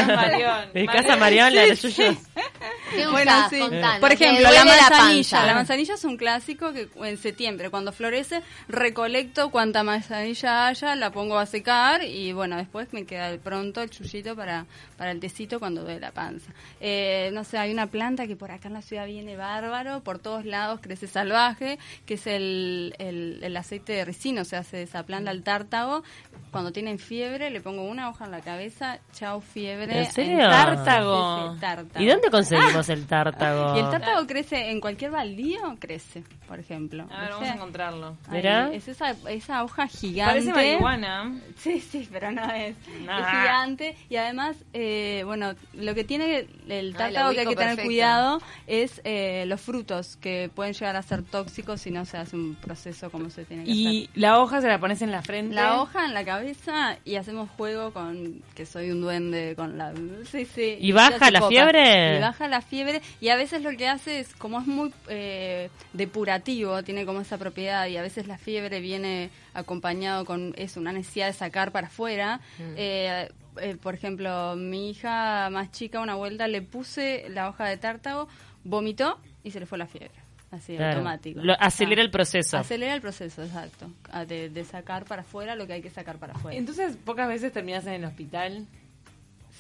Marión. 0.08 0.70
Mi 0.74 0.88
casa 0.88 1.16
Marión, 1.16 1.54
la 1.56 1.62
de 1.62 1.76
Yuyo. 1.76 2.16
Sí. 2.90 2.96
¿Qué 2.98 3.08
Bueno, 3.08 3.32
usás? 3.32 3.50
sí. 3.50 3.60
Contanos. 3.60 4.00
Por 4.00 4.12
ejemplo, 4.12 4.52
la 4.52 4.66
manzanilla. 4.66 5.46
La 5.46 5.54
manzanilla 5.56 5.94
es 5.96 6.04
un 6.04 6.18
clásico 6.18 6.74
que 6.74 6.90
en 7.04 7.18
septiembre, 7.18 7.70
cuando 7.70 7.92
florece, 7.92 8.42
recolecto 8.68 9.50
cuanta 9.52 9.84
manzanilla 9.84 10.68
haya, 10.68 10.96
la 10.96 11.12
pongo 11.12 11.38
a 11.38 11.46
secar 11.46 12.04
y 12.04 12.34
bueno, 12.34 12.58
después 12.58 12.92
me 12.94 13.06
queda 13.06 13.30
el 13.30 13.40
pronto 13.40 13.82
el 13.82 13.90
chullito 13.90 14.36
para, 14.36 14.66
para 14.98 15.12
el 15.12 15.20
tecito 15.20 15.60
cuando 15.60 15.82
duele 15.84 16.00
la 16.00 16.12
panza. 16.12 16.52
Eh, 16.80 17.30
no 17.34 17.44
sé, 17.44 17.58
hay 17.58 17.72
una 17.72 17.88
planta 17.88 18.28
que 18.28 18.36
por 18.36 18.52
acá 18.52 18.68
en 18.68 18.74
la 18.76 18.82
ciudad 18.82 19.06
viene 19.06 19.36
bárbaro, 19.36 20.02
por 20.02 20.20
todos 20.20 20.46
lados 20.46 20.80
crece 20.82 21.08
salvaje, 21.08 21.78
que 22.06 22.16
es 22.16 22.28
el, 22.28 22.96
el, 23.00 23.40
el 23.44 23.58
aceite 23.58 23.94
de 23.94 24.06
ricino, 24.06 24.46
se 24.46 24.56
hace 24.56 24.78
de 24.78 24.84
esa 24.84 25.04
planta 25.04 25.32
al 25.32 25.44
tártago. 25.44 26.04
Cuando 26.52 26.72
tienen 26.72 26.98
fiebre, 26.98 27.50
le 27.52 27.62
pongo 27.62 27.84
una 27.84 28.10
hoja 28.10 28.26
en 28.26 28.32
la 28.32 28.42
cabeza, 28.42 29.00
chao 29.14 29.40
fiebre. 29.42 30.00
¿En 30.00 30.12
serio? 30.12 30.50
Tártago. 30.50 31.50
Sí, 31.50 31.54
sí, 31.56 31.60
tártago. 31.60 32.04
¿Y 32.04 32.08
dónde 32.08 32.30
conseguimos 32.32 32.79
el 32.88 33.06
tártago? 33.06 33.76
Y 33.76 33.80
el 33.80 33.90
tártago 33.90 34.26
crece 34.26 34.70
en 34.70 34.80
cualquier 34.80 35.12
baldío, 35.12 35.76
crece, 35.80 36.24
por 36.48 36.60
ejemplo. 36.60 37.06
A 37.12 37.22
ver, 37.22 37.30
vamos 37.32 37.50
a 37.50 37.54
encontrarlo. 37.54 38.18
Mirá. 38.32 38.72
Es 38.72 38.88
esa, 38.88 39.16
esa 39.28 39.64
hoja 39.66 39.88
gigante. 39.88 40.32
Parece 40.32 40.54
marihuana. 40.54 41.36
Sí, 41.58 41.82
sí, 41.82 42.08
pero 42.10 42.32
no 42.32 42.50
es. 42.52 42.76
Nah. 43.04 43.20
Es 43.20 43.28
gigante. 43.28 43.98
Y 44.08 44.16
además, 44.16 44.56
eh, 44.72 45.24
bueno, 45.26 45.54
lo 45.74 45.94
que 45.94 46.06
tiene 46.06 46.48
el 46.70 46.96
tártago 46.96 47.32
que 47.32 47.42
hay 47.42 47.48
que 47.48 47.56
tener 47.56 47.76
perfecto. 47.76 47.88
cuidado 47.88 48.42
es 48.68 49.02
eh, 49.04 49.44
los 49.48 49.60
frutos, 49.60 50.16
que 50.18 50.50
pueden 50.54 50.74
llegar 50.74 50.96
a 50.96 51.02
ser 51.02 51.24
tóxicos 51.24 51.82
si 51.82 51.92
no 51.92 52.06
se 52.06 52.18
hace 52.18 52.36
un 52.36 52.56
proceso 52.56 53.10
como 53.10 53.30
se 53.30 53.44
tiene 53.44 53.66
que 53.66 53.72
hacer. 53.72 53.82
Y 53.82 54.10
la 54.16 54.40
hoja 54.40 54.62
se 54.62 54.68
la 54.68 54.80
pones 54.80 55.02
en 55.02 55.12
la 55.12 55.22
frente. 55.22 55.56
La 55.56 55.82
hoja 55.82 56.06
en 56.06 56.14
la 56.14 56.24
cabeza 56.24 56.98
y 57.04 57.16
hacemos 57.16 57.50
juego 57.50 57.92
con 57.92 58.42
que 58.56 58.66
soy 58.66 58.92
un 58.92 59.02
duende 59.02 59.56
con 59.56 59.78
la 59.78 59.94
sí 60.26 60.46
sí 60.46 60.78
¿Y 60.80 60.92
baja 60.92 61.32
la 61.32 61.48
fiebre? 61.48 62.18
y 62.18 62.22
baja 62.22 62.48
la 62.48 62.62
fiebre 62.62 62.69
y 62.72 63.30
a 63.30 63.36
veces 63.36 63.62
lo 63.64 63.72
que 63.78 63.88
hace 63.88 64.20
es 64.20 64.34
como 64.36 64.60
es 64.60 64.68
muy 64.68 64.94
eh, 65.08 65.70
depurativo 65.94 66.84
tiene 66.84 67.06
como 67.06 67.22
esa 67.22 67.38
propiedad 67.38 67.88
y 67.88 67.98
a 67.98 68.02
veces 68.02 68.28
la 68.28 68.38
fiebre 68.38 68.80
viene 68.80 69.30
acompañado 69.54 70.26
con 70.26 70.54
eso 70.58 70.80
una 70.80 70.92
necesidad 70.92 71.28
de 71.28 71.34
sacar 71.34 71.72
para 71.72 71.88
afuera 71.88 72.40
eh, 72.78 73.30
eh, 73.62 73.76
por 73.82 73.94
ejemplo 73.96 74.56
mi 74.56 74.92
hija 74.92 75.50
más 75.52 75.72
chica 75.72 76.00
una 76.00 76.16
vuelta 76.16 76.48
le 76.48 76.62
puse 76.62 77.26
la 77.30 77.50
hoja 77.50 77.66
de 77.66 77.78
tártago 77.78 78.28
vomitó 78.64 79.20
y 79.44 79.52
se 79.52 79.60
le 79.60 79.66
fue 79.66 79.78
la 79.78 79.88
fiebre 79.88 80.12
así 80.52 80.76
Claro. 80.76 80.94
automático 80.98 81.42
Lo- 81.42 81.56
acelera 81.60 82.02
Ah. 82.02 82.06
el 82.06 82.12
proceso. 82.12 82.58
Acelera 82.58 82.94
el 82.96 83.02
proceso, 83.02 83.44
exacto. 83.44 83.88
De, 84.28 84.50
de 84.50 84.66
sacar 84.66 85.06
para 85.06 85.22
afuera 85.22 85.56
lo 85.56 85.68
que 85.68 85.74
hay 85.74 85.82
que 85.84 85.92
sacar 85.92 86.18
para 86.18 86.34
afuera. 86.34 86.58
Entonces, 86.58 86.98
pocas 87.06 87.28
veces 87.28 87.54
terminas 87.54 87.86
en 87.86 87.94
el 87.94 88.06
hospital 88.06 88.66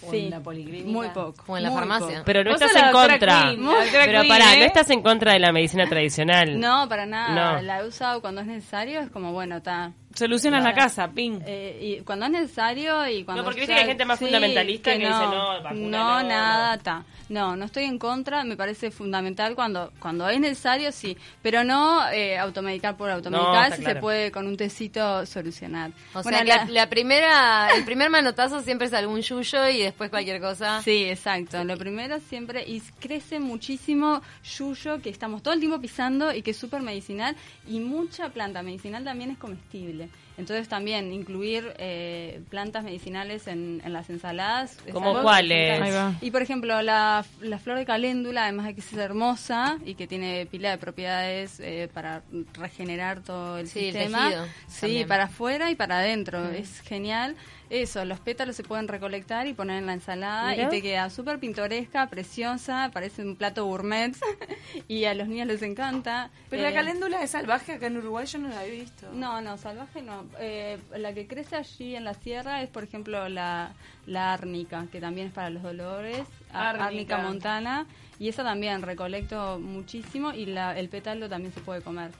o 0.01 0.13
en 0.13 0.29
la 0.29 0.39
policlínica. 0.39 0.89
Muy 0.89 1.07
poco. 1.09 1.43
O 1.47 1.57
en 1.57 1.63
la 1.63 1.69
muy 1.69 1.79
farmacia. 1.79 2.07
poco. 2.07 2.21
Pero 2.25 2.43
no 2.43 2.51
estás 2.51 2.75
en 2.75 2.91
contra. 2.91 3.41
Queen, 3.43 3.67
Pero 3.91 4.21
Queen, 4.21 4.27
pará, 4.27 4.55
¿eh? 4.55 4.59
no 4.59 4.65
estás 4.65 4.89
en 4.89 5.01
contra 5.01 5.33
de 5.33 5.39
la 5.39 5.51
medicina 5.51 5.87
tradicional. 5.87 6.59
No, 6.59 6.87
para 6.87 7.05
nada. 7.05 7.55
No. 7.57 7.61
La 7.61 7.79
he 7.81 7.87
usado 7.87 8.21
cuando 8.21 8.41
es 8.41 8.47
necesario, 8.47 8.99
es 8.99 9.09
como, 9.09 9.33
bueno, 9.33 9.57
está. 9.57 9.93
Solucionas 10.13 10.63
la 10.63 10.73
casa, 10.73 11.07
ping. 11.11 11.39
Eh, 11.45 11.97
y 11.99 12.03
cuando 12.03 12.25
es 12.25 12.31
necesario 12.31 13.07
y 13.07 13.23
cuando 13.23 13.43
No, 13.43 13.45
porque 13.45 13.61
viste 13.61 13.75
que 13.75 13.81
hay 13.81 13.85
gente 13.87 14.05
más 14.05 14.19
fundamentalista 14.19 14.91
que 14.91 14.97
dice, 14.99 15.09
no, 15.09 15.61
vacuna 15.63 15.79
no, 15.79 16.21
no, 16.23 16.27
nada, 16.27 16.67
no. 16.69 16.73
está. 16.73 17.03
No, 17.29 17.55
no 17.55 17.65
estoy 17.65 17.83
en 17.83 17.99
contra, 17.99 18.43
me 18.43 18.57
parece 18.57 18.89
fundamental 18.89 19.53
cuando 19.53 19.93
cuando 19.99 20.27
es 20.27 20.39
necesario, 20.39 20.91
sí, 20.91 21.15
pero 21.43 21.63
no 21.63 22.09
eh, 22.09 22.39
automedicar 22.39 22.97
por 22.97 23.11
automedicar, 23.11 23.75
si 23.75 23.81
claro. 23.83 23.95
se 23.97 24.01
puede 24.01 24.31
con 24.31 24.47
un 24.47 24.57
tecito 24.57 25.23
solucionar. 25.27 25.91
O 26.15 26.23
Bueno, 26.23 26.39
sea, 26.39 26.43
la- 26.45 26.65
la, 26.65 26.71
la 26.71 26.89
primera, 26.89 27.69
el 27.75 27.85
primer 27.85 28.09
manotazo 28.09 28.61
siempre 28.61 28.87
es 28.87 28.93
algún 28.93 29.21
yuyo 29.21 29.69
y 29.69 29.77
después 29.83 30.09
cualquier 30.09 30.41
cosa. 30.41 30.81
Sí, 30.81 31.03
exacto. 31.03 31.63
Lo 31.63 31.77
primero 31.77 32.19
siempre, 32.19 32.63
y 32.67 32.81
crece 32.99 33.39
muchísimo 33.39 34.23
yuyo 34.57 34.99
que 34.99 35.11
estamos 35.11 35.43
todo 35.43 35.53
el 35.53 35.59
tiempo 35.59 35.79
pisando 35.79 36.33
y 36.33 36.41
que 36.41 36.49
es 36.51 36.57
súper 36.57 36.81
medicinal 36.81 37.35
y 37.67 37.79
mucha 37.79 38.29
planta 38.29 38.63
medicinal 38.63 39.03
también 39.03 39.29
es 39.29 39.37
comestible. 39.37 40.08
Entonces 40.39 40.67
también 40.69 41.11
incluir 41.11 41.73
eh, 41.77 42.41
plantas 42.49 42.83
medicinales 42.83 43.47
en, 43.47 43.81
en 43.83 43.93
las 43.93 44.09
ensaladas. 44.09 44.77
es 44.85 44.93
¿Cómo 44.93 45.09
algo 45.09 45.21
cuáles? 45.23 45.93
Y 46.21 46.31
por 46.31 46.41
ejemplo, 46.41 46.81
la, 46.81 47.23
la 47.41 47.59
flor 47.59 47.77
de 47.77 47.85
caléndula, 47.85 48.43
además 48.43 48.67
de 48.67 48.73
que 48.73 48.79
es 48.81 48.93
hermosa 48.93 49.77
y 49.85 49.95
que 49.95 50.07
tiene 50.07 50.45
pila 50.45 50.71
de 50.71 50.77
propiedades 50.77 51.59
eh, 51.59 51.89
para 51.93 52.23
regenerar 52.53 53.21
todo 53.21 53.57
el 53.59 53.67
Sí, 53.67 53.87
el 53.87 53.93
sistema. 53.93 54.29
tejido 54.29 54.45
sí, 54.67 54.81
también. 54.81 55.07
para 55.07 55.23
afuera 55.25 55.69
y 55.71 55.75
para 55.75 55.99
adentro. 55.99 56.49
Es 56.49 56.79
genial. 56.81 57.35
Eso, 57.69 58.03
los 58.05 58.19
pétalos 58.19 58.55
se 58.55 58.63
pueden 58.63 58.87
recolectar 58.87 59.45
y 59.47 59.53
poner 59.53 59.77
en 59.77 59.85
la 59.85 59.93
ensalada 59.93 60.49
Mirá. 60.51 60.63
y 60.63 60.69
te 60.69 60.81
queda 60.81 61.09
súper 61.09 61.39
pintoresca, 61.39 62.07
preciosa, 62.07 62.89
parece 62.91 63.21
un 63.23 63.35
plato 63.35 63.65
gourmet 63.65 64.15
y 64.87 65.05
a 65.05 65.13
los 65.13 65.27
niños 65.27 65.47
les 65.47 65.61
encanta. 65.61 66.31
Pero 66.49 66.63
Eh, 66.63 66.65
la 66.65 66.73
caléndula 66.73 67.21
es 67.21 67.31
salvaje 67.31 67.73
acá 67.73 67.87
en 67.87 67.97
Uruguay, 67.97 68.25
yo 68.25 68.39
no 68.39 68.47
la 68.49 68.65
he 68.65 68.71
visto. 68.71 69.07
no, 69.13 69.39
no, 69.41 69.57
salvaje 69.57 70.01
no. 70.01 70.25
Eh, 70.39 70.79
la 70.97 71.13
que 71.13 71.27
crece 71.27 71.55
allí 71.57 71.95
en 71.95 72.05
la 72.05 72.13
sierra 72.15 72.61
es, 72.63 72.69
por 72.69 72.83
ejemplo, 72.83 73.29
la, 73.29 73.73
la 74.07 74.33
árnica, 74.33 74.85
que 74.91 74.99
también 74.99 75.27
es 75.27 75.33
para 75.33 75.49
los 75.51 75.61
dolores. 75.61 76.23
Árnica. 76.51 76.85
Árnica 76.87 77.17
montana. 77.19 77.85
Y 78.17 78.27
esa 78.29 78.43
también 78.43 78.81
recolecto 78.81 79.59
muchísimo 79.59 80.31
y 80.33 80.45
la, 80.47 80.77
el 80.77 80.89
pétalo 80.89 81.29
también 81.29 81.53
se 81.53 81.61
puede 81.61 81.81
comer. 81.81 82.11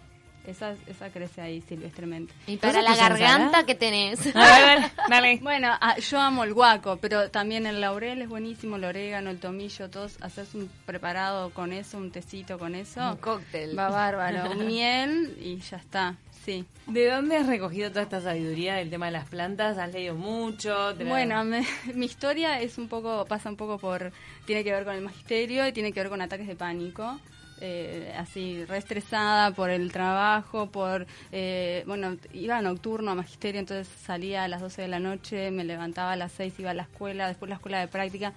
Esa, 0.47 0.73
esa 0.88 1.10
crece 1.10 1.41
ahí 1.41 1.62
silvestremente. 1.62 2.34
Y 2.47 2.58
para 2.58 2.80
¿Vos 2.80 2.84
la 2.84 2.95
garganta 2.95 3.65
que 3.65 3.75
tenés. 3.75 4.25
A 4.36 4.39
ver, 4.39 4.52
a 4.52 4.65
ver, 4.65 4.91
dale. 5.10 5.39
Bueno, 5.43 5.67
ah, 5.80 5.97
yo 5.99 6.19
amo 6.19 6.43
el 6.43 6.54
guaco, 6.54 6.97
pero 6.97 7.30
también 7.30 7.65
el 7.67 7.82
laurel 7.82 8.21
es 8.21 8.30
buenísimo, 8.30 8.78
el 8.78 8.86
orégano, 8.86 9.30
el 9.30 9.39
tomillo, 9.39 9.89
todos, 9.89 10.17
haces 10.21 10.56
un 10.56 10.69
preparado 10.86 11.52
con 11.52 11.71
eso, 11.73 11.97
un 11.97 12.10
tecito 12.12 12.58
con 12.58 12.73
eso. 12.73 13.12
Un 13.12 13.17
cóctel. 13.17 13.78
Va 13.78 13.89
bárbaro. 13.89 14.56
Miel 14.65 15.38
y 15.39 15.58
ya 15.60 15.78
está, 15.78 16.15
sí. 16.45 16.65
¿De 16.88 17.08
dónde 17.12 17.36
has 17.38 17.45
recogido 17.45 17.89
toda 17.89 18.04
esta 18.04 18.21
sabiduría 18.21 18.75
del 18.75 18.89
tema 18.89 19.08
de 19.08 19.12
las 19.12 19.30
plantas? 19.30 19.78
¿Has 19.78 19.91
leído 19.93 20.15
mucho? 20.15 20.95
¿Te 20.95 21.04
la- 21.04 21.10
Bueno, 21.12 21.43
me- 21.43 21.67
mi 21.93 22.06
historia 22.08 22.60
es 22.62 22.78
un 22.80 22.88
poco, 22.88 23.25
pasa 23.25 23.49
un 23.49 23.58
poco 23.58 23.78
por, 23.78 24.12
tiene 24.45 24.63
que 24.63 24.71
ver 24.71 24.86
con 24.86 24.95
el 24.95 25.02
magisterio 25.02 25.67
y 25.67 25.73
tiene 25.73 25.91
que 25.91 25.99
ver 25.99 26.10
con 26.10 26.21
ataques 26.21 26.47
de 26.47 26.56
pánico. 26.56 27.19
Eh, 27.62 28.13
así, 28.17 28.65
reestresada 28.65 29.52
por 29.52 29.69
el 29.69 29.91
trabajo, 29.91 30.67
por, 30.72 31.08
eh, 31.32 31.84
bueno, 31.88 32.17
iba 32.34 32.62
nocturno 32.62 33.12
a 33.12 33.15
magisterio, 33.15 33.60
entonces 33.60 33.88
salía 33.88 34.43
a 34.43 34.48
las 34.48 34.62
12 34.62 34.82
de 34.82 34.88
la 34.88 35.00
noche, 35.00 35.52
me 35.52 35.63
levantaba 35.63 36.13
a 36.13 36.15
las 36.15 36.32
6, 36.34 36.60
iba 36.60 36.72
a 36.72 36.74
la 36.74 36.84
escuela, 36.84 37.28
después 37.28 37.50
la 37.50 37.56
escuela 37.56 37.80
de 37.80 37.88
práctica. 37.88 38.34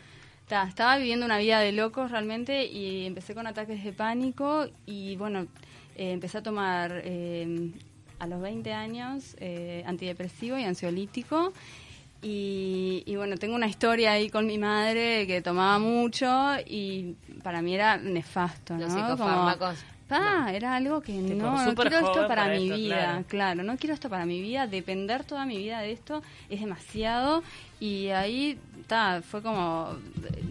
Ta, 0.48 0.64
estaba 0.64 0.96
viviendo 0.98 1.24
una 1.24 1.38
vida 1.38 1.60
de 1.60 1.72
locos 1.72 2.10
realmente 2.10 2.66
y 2.66 3.06
empecé 3.06 3.34
con 3.34 3.46
ataques 3.46 3.82
de 3.84 3.92
pánico 3.92 4.66
y 4.86 5.16
bueno, 5.16 5.46
eh, 5.96 6.12
empecé 6.12 6.38
a 6.38 6.42
tomar 6.42 7.02
eh, 7.04 7.70
a 8.18 8.26
los 8.26 8.40
20 8.40 8.72
años 8.72 9.36
eh, 9.40 9.82
antidepresivo 9.86 10.56
y 10.56 10.64
ansiolítico. 10.64 11.52
Y, 12.22 13.02
y 13.04 13.16
bueno, 13.16 13.36
tengo 13.36 13.56
una 13.56 13.66
historia 13.66 14.12
ahí 14.12 14.30
con 14.30 14.46
mi 14.46 14.56
madre 14.56 15.26
que 15.26 15.42
tomaba 15.42 15.78
mucho 15.80 16.28
y 16.66 17.16
para 17.42 17.62
mí 17.62 17.74
era 17.74 17.96
nefasto, 17.96 18.74
¿no? 18.74 18.80
Los 18.80 18.92
Como, 18.92 19.04
psicofármacos. 19.08 19.78
Pa, 20.08 20.52
era 20.52 20.76
algo 20.76 21.00
que 21.00 21.12
Tipo, 21.14 21.34
no, 21.34 21.64
no 21.64 21.74
quiero 21.74 21.96
esto 21.98 22.12
para, 22.12 22.28
para 22.28 22.48
mi 22.48 22.64
esto, 22.64 22.76
vida, 22.76 22.96
claro. 22.96 23.24
claro. 23.28 23.62
no 23.62 23.76
quiero 23.76 23.94
esto 23.94 24.08
para 24.10 24.26
mi 24.26 24.40
vida, 24.40 24.66
depender 24.66 25.24
toda 25.24 25.46
mi 25.46 25.56
vida 25.56 25.80
de 25.80 25.92
esto 25.92 26.22
es 26.50 26.60
demasiado 26.60 27.42
y 27.82 28.10
ahí 28.10 28.60
ta, 28.86 29.22
fue 29.22 29.42
como 29.42 29.96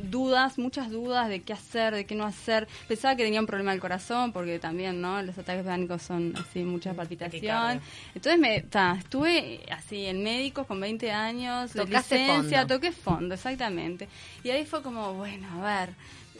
dudas, 0.09 0.57
muchas 0.57 0.89
dudas 0.89 1.29
de 1.29 1.41
qué 1.41 1.53
hacer, 1.53 1.95
de 1.95 2.05
qué 2.05 2.13
no 2.13 2.25
hacer. 2.25 2.67
Pensaba 2.89 3.15
que 3.15 3.23
tenía 3.23 3.39
un 3.39 3.45
problema 3.45 3.71
del 3.71 3.79
corazón 3.79 4.33
porque 4.33 4.59
también, 4.59 4.99
¿no? 4.99 5.21
Los 5.21 5.37
ataques 5.37 5.63
pánicos 5.63 6.01
son 6.01 6.33
así 6.35 6.59
mucha 6.63 6.93
palpitación. 6.93 7.31
Taquicardia. 7.31 7.81
Entonces 8.13 8.37
me 8.37 8.59
ta, 8.63 8.97
estuve 8.99 9.61
así 9.71 10.07
en 10.07 10.23
médicos 10.23 10.67
con 10.67 10.81
20 10.81 11.09
años, 11.09 11.71
Tocaste 11.71 12.17
licencia, 12.17 12.59
fondo. 12.59 12.75
toqué 12.75 12.91
fondo, 12.91 13.35
exactamente. 13.35 14.09
Y 14.43 14.49
ahí 14.49 14.65
fue 14.65 14.81
como, 14.81 15.13
bueno, 15.13 15.47
a 15.63 15.85
ver, 15.85 15.89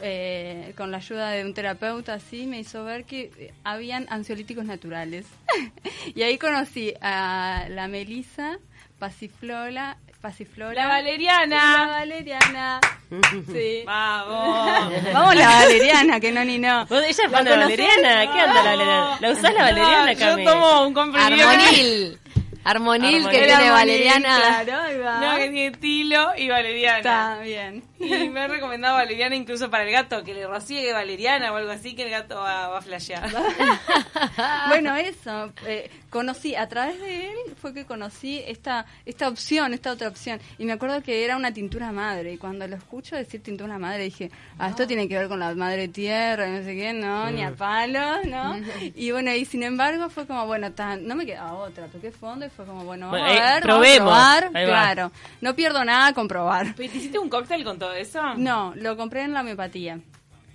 eh, 0.02 0.74
con 0.76 0.90
la 0.90 0.98
ayuda 0.98 1.30
de 1.30 1.42
un 1.42 1.54
terapeuta 1.54 2.12
así 2.12 2.44
me 2.44 2.60
hizo 2.60 2.84
ver 2.84 3.06
que 3.06 3.54
habían 3.64 4.04
ansiolíticos 4.10 4.66
naturales. 4.66 5.24
y 6.14 6.20
ahí 6.20 6.36
conocí 6.36 6.92
a 7.00 7.64
la 7.70 7.88
Melisa, 7.88 8.58
Pasiflora, 8.98 9.96
Pasiflora. 10.22 10.72
La 10.74 10.82
La 10.82 10.88
valeriana. 10.88 11.86
Valeriana. 11.88 12.80
Sí. 13.52 13.82
Vamos. 13.84 14.92
Vamos 15.12 15.36
la 15.36 15.46
Valeriana, 15.48 16.18
que 16.18 16.32
no 16.32 16.42
ni 16.46 16.58
no. 16.58 16.86
¿Vos- 16.86 17.02
¿Ella 17.02 17.10
es 17.10 17.30
fan 17.30 17.44
de 17.44 17.50
la 17.50 17.56
valeriana? 17.64 18.32
¿Qué 18.32 18.42
onda 18.42 18.54
la 18.54 18.70
valeriana? 18.70 19.16
¿La 19.20 19.30
usás 19.32 19.52
la 19.54 19.62
valeriana, 19.64 20.14
No? 20.14 20.38
Yo 20.38 20.50
tomo 20.50 20.86
un 20.86 20.94
comprimido. 20.94 21.48
Armonil. 21.48 22.18
Armonil, 22.64 23.24
que 23.28 23.38
tiene 23.38 23.52
Armonil, 23.52 23.72
Valeriana. 23.72 24.36
Claro, 24.64 24.82
ahí 24.82 24.98
va. 24.98 25.20
No, 25.20 25.36
que 25.36 25.50
tiene 25.50 25.70
Tilo 25.72 26.32
y 26.36 26.48
Valeriana. 26.48 26.98
Está 26.98 27.40
bien. 27.40 27.82
Y 27.98 28.28
me 28.28 28.40
ha 28.40 28.48
recomendado 28.48 28.96
Valeriana 28.96 29.36
incluso 29.36 29.70
para 29.70 29.84
el 29.84 29.92
gato, 29.92 30.24
que 30.24 30.34
le 30.34 30.46
rocíe 30.46 30.92
Valeriana 30.92 31.52
o 31.52 31.56
algo 31.56 31.70
así, 31.70 31.94
que 31.94 32.02
el 32.04 32.10
gato 32.10 32.36
va, 32.36 32.68
va 32.68 32.78
a 32.78 32.82
flashear. 32.82 33.30
bueno, 34.68 34.94
eso. 34.96 35.52
eh, 35.66 35.90
conocí, 36.10 36.54
a 36.54 36.68
través 36.68 37.00
de 37.00 37.30
él 37.30 37.36
fue 37.60 37.72
que 37.72 37.86
conocí 37.86 38.42
esta, 38.46 38.86
esta 39.06 39.28
opción, 39.28 39.72
esta 39.72 39.92
otra 39.92 40.08
opción. 40.08 40.40
Y 40.58 40.64
me 40.64 40.72
acuerdo 40.72 41.02
que 41.02 41.24
era 41.24 41.36
una 41.36 41.52
tintura 41.52 41.90
madre. 41.90 42.34
Y 42.34 42.38
cuando 42.38 42.66
lo 42.68 42.76
escucho 42.76 43.16
decir 43.16 43.42
tintura 43.42 43.78
madre, 43.78 44.04
dije, 44.04 44.30
ah, 44.58 44.68
esto 44.68 44.86
tiene 44.86 45.08
que 45.08 45.16
ver 45.16 45.28
con 45.28 45.40
la 45.40 45.54
madre 45.54 45.88
tierra, 45.88 46.48
y 46.48 46.50
no 46.52 46.62
sé 46.64 46.74
qué, 46.76 46.92
no, 46.92 47.30
ni 47.30 47.42
a 47.42 47.52
palos, 47.54 48.24
¿no? 48.26 48.56
y 48.94 49.10
bueno, 49.10 49.32
y 49.32 49.44
sin 49.44 49.62
embargo 49.62 50.10
fue 50.10 50.26
como, 50.26 50.46
bueno, 50.46 50.72
tan, 50.72 51.06
no 51.06 51.14
me 51.14 51.24
quedaba 51.24 51.54
otra. 51.54 51.86
Toqué 51.86 52.10
fondo 52.10 52.44
y 52.44 52.50
fue 52.56 52.64
como, 52.64 52.84
bueno, 52.84 53.06
vamos 53.10 53.20
Bueno, 53.20 53.34
eh, 53.34 53.40
a 53.42 53.54
ver, 53.54 53.62
probemos. 53.62 54.10
vamos 54.10 54.24
a 54.24 54.38
probar. 54.50 54.64
Claro, 54.66 55.12
no 55.40 55.54
pierdo 55.56 55.84
nada 55.84 56.12
con 56.12 56.28
probar. 56.28 56.74
¿Pero 56.76 56.90
¿Te 56.90 56.96
hiciste 56.98 57.18
un 57.18 57.28
cóctel 57.28 57.64
con 57.64 57.78
todo 57.78 57.92
eso? 57.92 58.34
No, 58.36 58.72
lo 58.76 58.96
compré 58.96 59.22
en 59.22 59.32
la 59.32 59.40
homeopatía. 59.40 60.00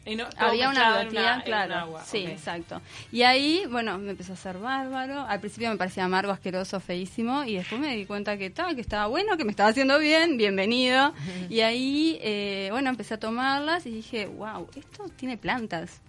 Y 0.05 0.15
no- 0.15 0.29
todo 0.29 0.47
Había 0.47 0.69
una 0.69 0.91
homeopatía, 0.99 1.33
en 1.35 1.41
claro. 1.41 1.75
agua, 1.75 2.03
sí, 2.05 2.19
exacto. 2.25 2.81
Y 3.11 3.23
ahí, 3.23 3.63
bueno, 3.69 3.97
me 3.97 4.11
empezó 4.11 4.31
a 4.31 4.35
hacer 4.35 4.57
bárbaro. 4.57 5.25
Al 5.27 5.41
principio 5.41 5.69
me 5.69 5.75
parecía 5.75 6.05
amargo, 6.05 6.31
asqueroso, 6.31 6.79
feísimo. 6.79 7.43
Y 7.43 7.55
después 7.57 7.81
me 7.81 7.93
di 7.93 8.05
cuenta 8.05 8.37
que, 8.37 8.49
tal, 8.49 8.73
que 8.75 8.79
estaba 8.81 9.07
bueno, 9.07 9.35
que 9.35 9.43
me 9.43 9.51
estaba 9.51 9.67
haciendo 9.69 9.99
bien, 9.99 10.37
bienvenido. 10.37 11.13
Y 11.49 11.59
ahí, 11.59 12.17
eh, 12.21 12.69
bueno, 12.71 12.89
empecé 12.89 13.15
a 13.15 13.19
tomarlas 13.19 13.85
y 13.85 13.91
dije, 13.91 14.27
wow, 14.27 14.69
esto 14.77 15.09
tiene 15.17 15.35
plantas. 15.37 15.99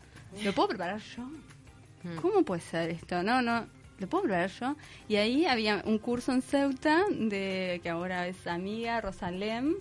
¿Lo 0.45 0.53
puedo 0.53 0.69
preparar 0.69 1.01
yo? 1.17 1.25
¿Cómo 2.23 2.45
puede 2.45 2.61
ser 2.61 2.91
esto? 2.91 3.25
No, 3.25 3.43
no. 3.43 3.67
¿Lo 3.99 4.07
puedo 4.09 4.25
preparar 4.25 4.51
yo? 4.61 4.77
Y 5.09 5.17
ahí 5.17 5.45
había 5.47 5.83
un 5.85 5.99
curso 5.99 6.33
en 6.33 6.43
Ceuta, 6.43 7.03
de 7.11 7.81
que 7.83 7.89
ahora 7.89 8.29
es 8.29 8.47
amiga, 8.47 9.01
Rosalem, 9.01 9.75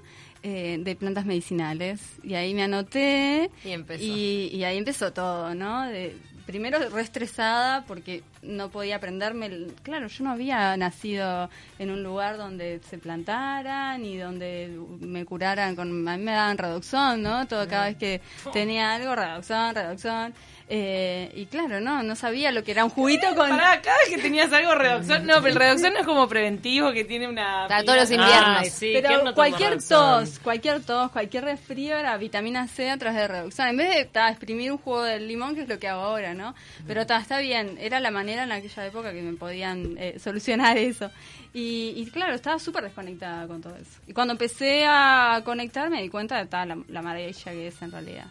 eh, 0.44 0.78
de 0.80 0.96
plantas 0.96 1.26
medicinales. 1.26 2.02
Y 2.24 2.34
ahí 2.34 2.54
me 2.54 2.64
anoté. 2.64 3.52
Y 3.64 3.72
empezó. 3.72 4.04
Y, 4.04 4.50
y 4.54 4.64
ahí 4.64 4.78
empezó 4.78 5.14
todo, 5.14 5.54
¿no? 5.54 5.84
De- 5.88 6.16
primero 6.48 6.80
re 6.90 7.02
estresada 7.02 7.84
porque 7.86 8.24
no 8.42 8.70
podía 8.70 8.96
aprenderme. 8.96 9.48
el- 9.48 9.74
Claro, 9.84 10.08
yo 10.08 10.24
no 10.24 10.32
había 10.32 10.78
nacido 10.78 11.50
en 11.78 11.92
un 11.92 12.02
lugar 12.04 12.38
donde 12.38 12.80
se 12.90 12.98
plantaran 12.98 14.06
y 14.06 14.18
donde 14.18 14.80
me 15.02 15.26
curaran 15.26 15.76
con. 15.76 16.08
A 16.08 16.16
mí 16.18 16.24
me 16.24 16.32
daban 16.32 16.58
reducción, 16.58 17.22
¿no? 17.22 17.46
Todo 17.48 17.68
cada 17.68 17.88
vez 17.88 17.98
que 17.98 18.22
tenía 18.54 18.94
algo, 18.96 19.14
reducción, 19.14 19.76
reducción. 19.76 20.34
Eh, 20.70 21.32
y 21.34 21.46
claro, 21.46 21.80
no, 21.80 22.04
no 22.04 22.16
sabía 22.18 22.52
lo 22.52 22.62
que 22.62 22.72
era 22.72 22.84
un 22.84 22.90
juguito 22.90 23.28
con. 23.36 23.50
Pará, 23.50 23.82
cada 23.82 23.98
vez 24.00 24.10
que 24.10 24.18
tenías 24.18 24.52
algo 24.52 24.76
redoxón, 24.76 25.26
no, 25.26 25.36
pero 25.36 25.48
el 25.48 25.56
redoxón 25.56 25.94
no 25.94 26.00
es 26.00 26.06
como 26.06 26.28
preventivo 26.28 26.92
que 26.92 27.06
tiene 27.06 27.30
una... 27.30 27.68
Para 27.70 27.86
todos 27.86 28.00
los 28.00 28.12
inviernos. 28.12 28.68
Sí, 28.68 28.92
¿quién 28.92 29.04
no 29.04 29.24
Pero 29.24 29.34
cualquier 29.34 29.82
tos, 29.82 30.40
cualquier 30.40 30.84
tos, 30.84 31.10
cualquier 31.12 31.46
resfrío 31.46 31.96
era 31.96 32.18
vitamina 32.18 32.68
C 32.68 32.90
a 32.90 32.98
través 32.98 33.18
de 33.22 33.28
reducción. 33.30 33.70
En 33.70 33.78
vez 33.78 33.96
de 33.96 34.06
ta, 34.06 34.30
exprimir 34.30 34.74
un 34.74 34.78
jugo 34.78 35.04
del 35.04 35.26
limón, 35.26 35.56
que 35.56 35.62
es 35.62 35.70
lo 35.70 35.80
que 35.80 35.88
hago 35.88 36.02
ahora, 36.02 36.34
¿no? 36.34 36.54
Pero 36.86 37.06
ta, 37.06 37.18
está 37.18 37.40
bien, 37.40 37.78
era 37.80 38.02
la 38.02 38.12
manera 38.12 38.44
en 38.44 38.52
aquella 38.52 38.86
época 38.86 39.14
que 39.14 39.22
me 39.22 39.38
podían 39.38 39.96
eh, 39.98 40.20
solucionar 40.20 40.78
eso. 40.78 41.10
Y, 41.54 41.94
y 41.96 42.12
claro, 42.12 42.36
estaba 42.36 42.60
súper 42.60 42.84
desconectada 42.84 43.48
con 43.48 43.62
todo 43.62 43.76
eso. 43.78 44.02
Y 44.06 44.12
cuando 44.12 44.34
empecé 44.34 44.86
a 44.86 45.42
conectar 45.46 45.90
me 45.90 46.02
di 46.02 46.10
cuenta 46.10 46.38
de 46.38 46.46
ta, 46.46 46.66
la, 46.66 46.78
la 46.90 47.02
maravilla 47.02 47.52
que 47.54 47.68
es 47.68 47.82
en 47.82 47.92
realidad. 47.94 48.28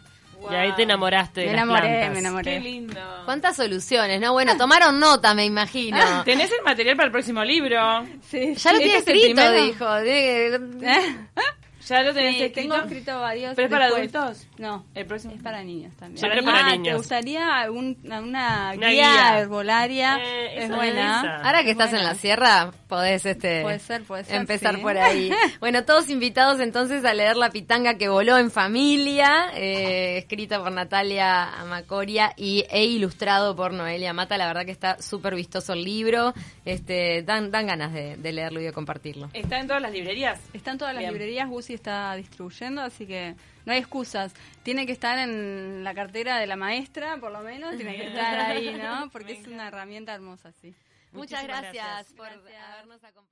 Y 0.49 0.53
ahí 0.53 0.71
te 0.75 0.83
enamoraste 0.83 1.41
de 1.41 1.47
Me 1.47 1.53
las 1.53 1.63
enamoré, 1.63 1.87
plantas. 1.87 2.11
me 2.13 2.19
enamoré. 2.19 2.53
Qué 2.53 2.59
lindo. 2.59 3.01
¿Cuántas 3.25 3.55
soluciones, 3.55 4.21
no? 4.21 4.33
Bueno, 4.33 4.55
tomaron 4.57 4.99
nota, 4.99 5.33
me 5.33 5.45
imagino. 5.45 5.97
¿Tenés 6.25 6.51
el 6.51 6.63
material 6.63 6.95
para 6.95 7.07
el 7.07 7.11
próximo 7.11 7.43
libro? 7.43 8.03
Sí, 8.29 8.53
Ya 8.55 8.71
lo 8.73 8.77
tiene 8.79 8.97
¿Este 8.97 9.11
es 9.11 9.17
escrito, 9.17 9.51
dijo. 9.51 9.97
¿Eh? 9.97 10.59
¿Ya 11.87 12.03
lo 12.03 12.13
tenés 12.13 12.35
Sí, 12.37 12.43
escrito? 12.43 12.73
tengo 12.73 12.85
escrito 12.85 13.19
varios. 13.19 13.55
¿Pero 13.55 13.65
es 13.67 13.71
para 13.71 13.85
después. 13.85 14.15
adultos? 14.15 14.47
No, 14.57 14.85
El 14.95 15.05
próximo. 15.05 15.33
es 15.35 15.41
para 15.41 15.63
niños 15.63 15.95
también. 15.97 16.17
Siempre 16.19 16.41
ah, 16.41 16.45
para 16.45 16.65
¿te 16.71 16.77
niños. 16.77 16.97
gustaría 16.97 17.71
un- 17.71 17.97
una, 18.03 18.21
Una 18.23 18.71
guía, 18.73 18.89
guía. 18.89 19.39
herbolaria? 19.39 20.17
Eh, 20.21 20.63
es 20.63 20.69
buena. 20.69 21.19
esa. 21.21 21.35
Ahora 21.37 21.59
que 21.63 21.69
Es 21.71 21.71
estás 21.71 21.93
en 21.93 22.03
la 22.03 22.15
sierra, 22.15 22.71
podés 22.87 23.25
este 23.25 23.61
Puede 23.61 23.79
ser, 23.79 24.03
puede 24.03 24.23
ser, 24.25 24.35
empezar 24.35 24.75
sí. 24.75 24.81
por 24.81 24.97
ahí. 24.97 25.31
Bueno, 25.59 25.83
todos 25.85 26.09
invitados 26.09 26.59
entonces 26.59 27.03
a 27.05 27.13
leer 27.13 27.35
La 27.37 27.49
pitanga 27.51 27.95
que 27.97 28.09
voló 28.09 28.37
en 28.37 28.51
familia, 28.51 29.47
eh, 29.55 30.17
escrita 30.17 30.61
por 30.61 30.71
Natalia 30.71 31.43
Amacoria 31.61 32.33
y, 32.37 32.65
e 32.69 32.85
ilustrado 32.85 33.55
por 33.55 33.73
Noelia 33.73 34.13
Mata. 34.13 34.37
La 34.37 34.47
verdad 34.47 34.65
que 34.65 34.71
está 34.71 35.01
súper 35.01 35.35
vistoso 35.35 35.73
el 35.73 35.83
libro. 35.83 36.33
Este, 36.65 37.23
dan, 37.23 37.51
dan 37.51 37.67
ganas 37.67 37.93
de, 37.93 38.17
de 38.17 38.31
leerlo 38.31 38.59
y 38.61 38.63
de 38.65 38.73
compartirlo. 38.73 39.29
¿Está 39.33 39.59
en 39.59 39.67
todas 39.67 39.81
las 39.81 39.91
librerías? 39.91 40.39
Están 40.53 40.77
todas 40.77 40.93
las 40.93 41.01
Bien. 41.01 41.13
librerías, 41.13 41.47
Gucci 41.47 41.73
está 41.77 42.13
distribuyendo, 42.15 42.81
así 42.81 43.07
que 43.07 43.35
no 43.65 43.73
hay 43.73 43.79
excusas. 43.79 44.33
Tiene 44.63 44.85
que 44.85 44.91
estar 44.91 45.17
en 45.17 45.83
la 45.83 45.93
cartera 45.93 46.37
de 46.37 46.47
la 46.47 46.55
maestra, 46.55 47.17
por 47.17 47.31
lo 47.31 47.41
menos, 47.41 47.75
tiene 47.77 47.95
que 47.95 48.07
estar 48.07 48.39
ahí, 48.39 48.73
¿no? 48.75 49.09
Porque 49.11 49.33
es 49.33 49.47
una 49.47 49.69
herramienta 49.69 50.13
hermosa, 50.13 50.51
sí. 50.51 50.75
Muchas 51.11 51.43
gracias. 51.43 52.13
por 52.13 52.27
habernos 52.27 53.03
acompañado. 53.03 53.27